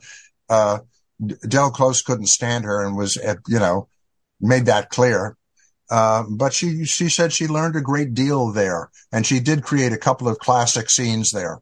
uh, 0.49 0.79
Del 1.49 1.71
Close 1.71 2.03
couldn't 2.03 2.27
stand 2.29 2.65
her 2.65 2.85
and 2.85 2.97
was, 2.97 3.17
at, 3.17 3.39
you 3.49 3.59
know, 3.59 3.89
made 4.41 4.67
that 4.67 4.91
clear. 4.91 5.37
Uh, 5.91 6.25
but 6.29 6.53
she, 6.53 6.85
she 6.85 7.09
said 7.09 7.33
she 7.33 7.47
learned 7.47 7.77
a 7.77 7.81
great 7.81 8.15
deal 8.15 8.51
there 8.51 8.91
and 9.13 9.27
she 9.27 9.39
did 9.39 9.63
create 9.63 9.93
a 9.93 9.99
couple 9.99 10.29
of 10.29 10.39
classic 10.39 10.89
scenes 10.91 11.31
there. 11.31 11.61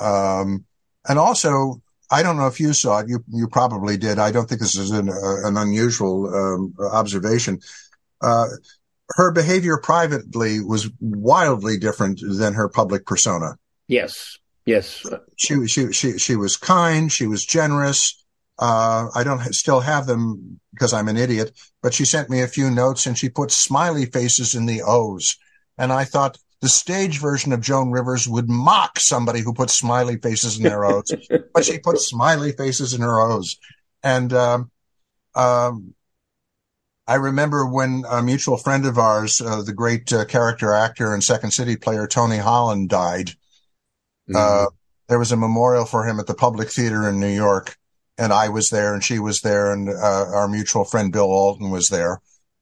Um, 0.00 0.64
and 1.08 1.18
also, 1.18 1.80
I 2.10 2.22
don't 2.22 2.36
know 2.36 2.48
if 2.48 2.60
you 2.60 2.72
saw 2.72 2.98
it. 2.98 3.08
You, 3.08 3.24
you 3.28 3.48
probably 3.48 3.96
did. 3.96 4.18
I 4.18 4.32
don't 4.32 4.48
think 4.48 4.60
this 4.60 4.76
is 4.76 4.90
an, 4.90 5.08
uh, 5.08 5.46
an 5.46 5.56
unusual, 5.56 6.26
um, 6.34 6.74
observation. 6.92 7.60
Uh, 8.20 8.46
her 9.16 9.30
behavior 9.32 9.78
privately 9.78 10.60
was 10.60 10.90
wildly 11.00 11.78
different 11.78 12.20
than 12.22 12.54
her 12.54 12.68
public 12.68 13.06
persona. 13.06 13.58
Yes, 13.88 14.38
yes. 14.64 15.06
She, 15.36 15.66
she, 15.66 15.92
she, 15.92 16.18
she 16.18 16.36
was 16.36 16.56
kind. 16.56 17.10
She 17.10 17.26
was 17.26 17.44
generous. 17.44 18.21
Uh, 18.58 19.08
I 19.14 19.24
don't 19.24 19.40
ha- 19.40 19.50
still 19.50 19.80
have 19.80 20.06
them 20.06 20.60
because 20.72 20.92
I'm 20.92 21.08
an 21.08 21.16
idiot, 21.16 21.52
but 21.82 21.94
she 21.94 22.04
sent 22.04 22.30
me 22.30 22.42
a 22.42 22.48
few 22.48 22.70
notes 22.70 23.06
and 23.06 23.16
she 23.16 23.28
put 23.28 23.50
smiley 23.50 24.06
faces 24.06 24.54
in 24.54 24.66
the 24.66 24.82
O's. 24.82 25.36
And 25.78 25.92
I 25.92 26.04
thought 26.04 26.38
the 26.60 26.68
stage 26.68 27.18
version 27.18 27.52
of 27.52 27.60
Joan 27.60 27.90
Rivers 27.90 28.28
would 28.28 28.48
mock 28.48 28.98
somebody 28.98 29.40
who 29.40 29.52
puts 29.52 29.74
smiley 29.74 30.16
faces 30.18 30.58
in 30.58 30.62
their 30.62 30.84
O's, 30.84 31.12
but 31.52 31.64
she 31.64 31.78
put 31.78 31.98
smiley 31.98 32.52
faces 32.52 32.94
in 32.94 33.00
her 33.00 33.20
O's. 33.20 33.58
And, 34.02 34.32
um, 34.32 34.70
um, 35.34 35.94
I 37.06 37.16
remember 37.16 37.66
when 37.66 38.04
a 38.08 38.22
mutual 38.22 38.56
friend 38.56 38.86
of 38.86 38.96
ours, 38.96 39.40
uh, 39.40 39.62
the 39.62 39.72
great 39.72 40.12
uh, 40.12 40.24
character 40.24 40.72
actor 40.72 41.12
and 41.12 41.22
Second 41.22 41.50
City 41.50 41.76
player 41.76 42.06
Tony 42.06 42.36
Holland 42.38 42.90
died. 42.90 43.32
Uh, 44.32 44.66
there 45.08 45.18
was 45.18 45.32
a 45.32 45.36
memorial 45.36 45.84
for 45.84 46.06
him 46.06 46.20
at 46.20 46.26
the 46.28 46.34
Public 46.34 46.70
Theater 46.70 47.08
in 47.08 47.18
New 47.18 47.26
York, 47.26 47.76
and 48.18 48.32
I 48.32 48.48
was 48.48 48.70
there, 48.70 48.94
and 48.94 49.02
she 49.02 49.18
was 49.18 49.40
there, 49.40 49.72
and 49.72 49.88
uh, 49.88 50.26
our 50.32 50.48
mutual 50.48 50.84
friend 50.84 51.12
Bill 51.12 51.30
Alton 51.30 51.70
was 51.70 51.88
there, 51.88 52.20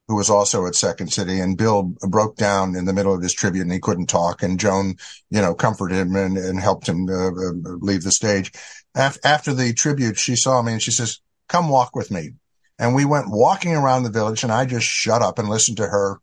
who 0.08 0.16
was 0.16 0.30
also 0.30 0.66
at 0.66 0.74
Second 0.74 1.12
City. 1.12 1.40
And 1.40 1.56
Bill 1.58 1.94
broke 2.08 2.36
down 2.36 2.76
in 2.76 2.84
the 2.84 2.92
middle 2.92 3.14
of 3.14 3.22
his 3.22 3.32
tribute, 3.32 3.62
and 3.62 3.72
he 3.72 3.80
couldn't 3.80 4.06
talk. 4.06 4.42
And 4.42 4.60
Joan, 4.60 4.96
you 5.30 5.40
know, 5.40 5.54
comforted 5.54 5.98
him 5.98 6.16
and, 6.16 6.36
and 6.36 6.60
helped 6.60 6.88
him 6.88 7.08
uh, 7.08 7.28
uh, 7.28 7.52
leave 7.80 8.02
the 8.02 8.12
stage. 8.12 8.52
Af- 8.94 9.18
after 9.24 9.52
the 9.52 9.72
tribute, 9.72 10.18
she 10.18 10.36
saw 10.36 10.62
me 10.62 10.72
and 10.72 10.82
she 10.82 10.92
says, 10.92 11.20
"Come 11.48 11.68
walk 11.68 11.94
with 11.94 12.10
me." 12.10 12.30
And 12.78 12.94
we 12.94 13.04
went 13.04 13.28
walking 13.28 13.74
around 13.74 14.04
the 14.04 14.10
village, 14.10 14.42
and 14.42 14.52
I 14.52 14.64
just 14.64 14.86
shut 14.86 15.20
up 15.20 15.38
and 15.38 15.48
listened 15.48 15.76
to 15.78 15.86
her 15.86 16.18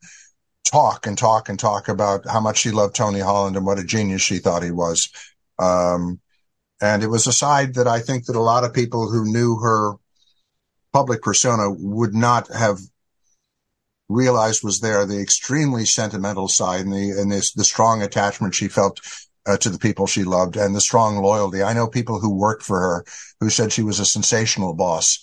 talk 0.72 1.06
and 1.08 1.18
talk 1.18 1.50
and 1.50 1.60
talk 1.60 1.88
about 1.88 2.28
how 2.28 2.40
much 2.40 2.58
she 2.58 2.72
loved 2.72 2.96
Tony 2.96 3.20
Holland 3.20 3.56
and 3.56 3.66
what 3.66 3.80
a 3.80 3.84
genius 3.84 4.22
she 4.22 4.40
thought 4.40 4.64
he 4.64 4.72
was. 4.72 5.10
Um, 5.60 6.20
and 6.82 7.04
it 7.04 7.08
was 7.08 7.28
a 7.28 7.34
side 7.34 7.76
that 7.76 7.88
I 7.88 8.00
think 8.00 8.26
that 8.26 8.36
a 8.36 8.42
lot 8.42 8.64
of 8.64 8.74
people 8.74 9.10
who 9.10 9.32
knew 9.32 9.58
her 9.60 9.94
public 10.94 11.22
persona 11.22 11.70
would 11.72 12.14
not 12.14 12.48
have 12.54 12.80
realized 14.10 14.64
was 14.64 14.80
there 14.80 15.06
the 15.06 15.20
extremely 15.20 15.86
sentimental 15.86 16.48
side 16.48 16.82
and 16.82 16.94
the 16.94 17.12
and 17.12 17.32
this 17.32 17.52
the 17.54 17.64
strong 17.64 18.02
attachment 18.02 18.56
she 18.56 18.68
felt 18.68 19.02
uh, 19.46 19.58
to 19.58 19.70
the 19.70 19.80
people 19.80 20.08
she 20.08 20.24
loved 20.24 20.58
and 20.58 20.76
the 20.76 20.82
strong 20.82 21.18
loyalty. 21.18 21.64
I 21.64 21.74
know 21.74 21.88
people 21.88 22.20
who 22.20 22.34
worked 22.34 22.64
for 22.64 22.80
her 22.80 23.06
who 23.40 23.50
said 23.50 23.72
she 23.72 23.84
was 23.84 24.00
a 24.00 24.06
sensational 24.06 24.74
boss, 24.74 25.20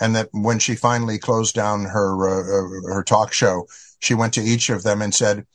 and 0.00 0.16
that 0.16 0.28
when 0.32 0.58
she 0.58 0.74
finally 0.74 1.18
closed 1.18 1.54
down 1.54 1.84
her 1.84 2.28
uh, 2.28 2.90
uh 2.90 2.94
her 2.94 3.02
talk 3.02 3.32
show, 3.32 3.66
she 4.00 4.14
went 4.14 4.34
to 4.34 4.42
each 4.42 4.70
of 4.70 4.82
them 4.82 5.02
and 5.02 5.14
said, 5.14 5.46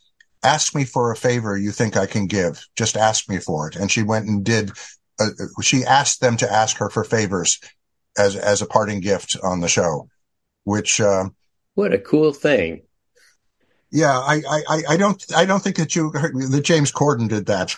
"Ask 0.44 0.76
me 0.76 0.86
for 0.86 1.12
a 1.12 1.16
favor 1.16 1.58
you 1.58 1.72
think 1.72 1.98
I 1.98 2.06
can 2.06 2.28
give. 2.28 2.66
Just 2.76 2.98
ask 2.98 3.30
me 3.30 3.40
for 3.40 3.68
it." 3.68 3.76
And 3.76 3.92
she 3.92 4.04
went 4.04 4.28
and 4.28 4.44
did. 4.44 4.72
Uh, 5.20 5.30
she 5.62 5.84
asked 5.84 6.22
them 6.22 6.38
to 6.38 6.52
ask 6.52 6.78
her 6.78 6.90
for 6.90 7.04
favors 7.04 7.60
as 8.18 8.36
as 8.36 8.62
a 8.62 8.66
parting 8.66 9.00
gift 9.00 9.38
on 9.44 9.62
the 9.62 9.68
show, 9.68 10.08
which. 10.64 11.00
Uh, 11.00 11.30
what 11.76 11.94
a 11.94 12.00
cool 12.00 12.34
thing! 12.34 12.84
Yeah, 13.92 14.18
I, 14.18 14.42
I, 14.50 14.82
I 14.90 14.98
don't 14.98 15.24
I 15.36 15.46
don't 15.46 15.62
think 15.62 15.76
that 15.78 15.96
you 15.96 16.12
that 16.12 16.62
James 16.64 16.92
Corden 16.92 17.30
did 17.30 17.46
that. 17.46 17.76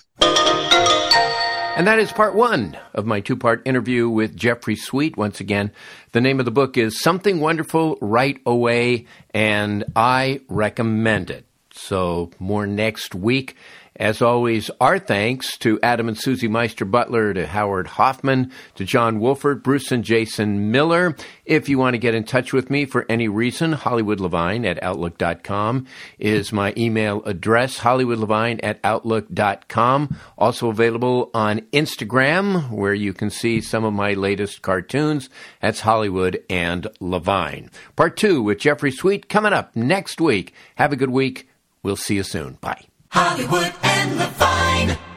And 1.77 1.87
that 1.87 1.99
is 1.99 2.09
part 2.13 2.35
one 2.35 2.77
of 2.93 3.05
my 3.05 3.19
two 3.19 3.35
part 3.35 3.61
interview 3.65 4.07
with 4.07 4.33
Jeffrey 4.33 4.77
Sweet. 4.77 5.17
Once 5.17 5.41
again, 5.41 5.73
the 6.13 6.21
name 6.21 6.39
of 6.39 6.45
the 6.45 6.51
book 6.51 6.77
is 6.77 7.01
Something 7.01 7.41
Wonderful 7.41 7.97
Right 7.99 8.39
Away, 8.45 9.07
and 9.33 9.83
I 9.93 10.39
recommend 10.47 11.29
it. 11.29 11.45
So, 11.73 12.31
more 12.39 12.65
next 12.65 13.13
week. 13.13 13.57
As 13.97 14.21
always, 14.21 14.69
our 14.81 14.99
thanks 14.99 15.58
to 15.60 15.79
Adam 15.81 16.10
and 16.10 16.17
Susie 16.17 16.49
Meister 16.49 16.84
Butler, 16.84 17.34
to 17.34 17.47
Howard 17.47 17.88
Hoffman, 17.88 18.51
to 18.75 18.84
John 18.84 19.19
Wolford, 19.19 19.63
Bruce 19.63 19.91
and 19.91 20.03
Jason 20.03 20.69
Miller. 20.69 21.15
If 21.45 21.69
you 21.69 21.77
want 21.77 21.93
to 21.93 21.99
get 21.99 22.13
in 22.13 22.25
touch 22.25 22.51
with 22.51 22.69
me 22.69 22.86
for 22.86 23.05
any 23.08 23.29
reason, 23.29 23.73
HollywoodLevine 23.73 24.65
at 24.65 24.84
Outlook.com 24.84 25.88
is 26.19 26.51
my 26.51 26.73
email 26.75 27.23
address, 27.23 27.79
HollywoodLevine 27.79 28.60
at 28.63 28.79
Outlook.com. 28.84 30.17
Also 30.38 30.69
available 30.69 31.31
on 31.34 31.62
Instagram, 31.71 32.69
where 32.71 32.93
you 32.93 33.13
can 33.13 33.29
see 33.29 33.62
some 33.62 33.86
of 33.86 33.93
my 33.93 34.13
latest 34.13 34.62
cartoons. 34.62 35.29
That's 35.62 35.79
Hollywood 35.79 36.43
and 36.49 36.88
Levine. 36.99 37.69
Part 37.95 38.17
two 38.17 38.41
with 38.41 38.60
Jeffrey 38.60 38.91
Sweet 38.91 39.29
coming 39.29 39.53
up 39.53 39.75
next 39.75 40.19
week. 40.19 40.53
Have 40.75 40.91
a 40.91 40.97
good 40.97 41.12
week. 41.12 41.47
We'll 41.81 41.95
see 41.95 42.15
you 42.15 42.23
soon. 42.23 42.53
Bye. 42.55 42.86
Hollywood 43.15 43.73
and 43.82 44.17
Levine. 44.19 45.14